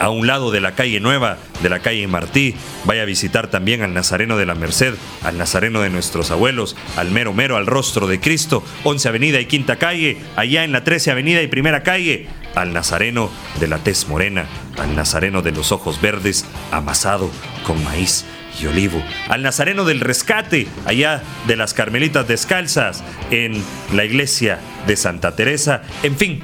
[0.00, 2.54] a un lado de la calle Nueva, de la calle Martí.
[2.84, 7.10] Vaya a visitar también al Nazareno de la Merced, al Nazareno de nuestros abuelos, al
[7.10, 11.12] mero mero, al rostro de Cristo, 11 Avenida y Quinta Calle, allá en la 13
[11.12, 13.30] Avenida y Primera Calle, al Nazareno
[13.60, 14.46] de la tez morena,
[14.78, 17.30] al Nazareno de los ojos verdes, amasado
[17.64, 18.24] con maíz
[18.60, 24.96] y Olivo, al Nazareno del Rescate, allá de las Carmelitas Descalzas, en la iglesia de
[24.96, 26.40] Santa Teresa, en fin,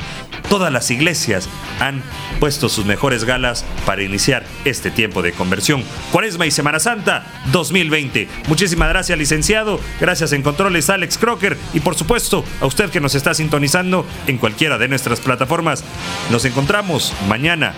[0.48, 1.48] todas las iglesias
[1.80, 2.02] han
[2.40, 5.82] puesto sus mejores galas para iniciar este tiempo de conversión.
[6.12, 8.28] Cuaresma y Semana Santa 2020.
[8.48, 9.80] Muchísimas gracias, licenciado.
[10.00, 11.56] Gracias en controles, Alex Crocker.
[11.74, 15.84] Y por supuesto, a usted que nos está sintonizando en cualquiera de nuestras plataformas.
[16.30, 17.74] Nos encontramos mañana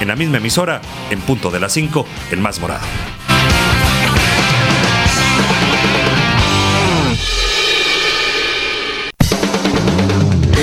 [0.00, 2.86] en la misma emisora, en punto de las 5, el más morado.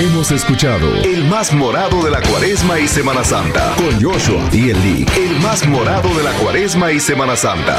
[0.00, 5.06] Hemos escuchado El más morado de la cuaresma y Semana Santa con Joshua y Eli.
[5.16, 7.76] El más morado de la cuaresma y Semana Santa.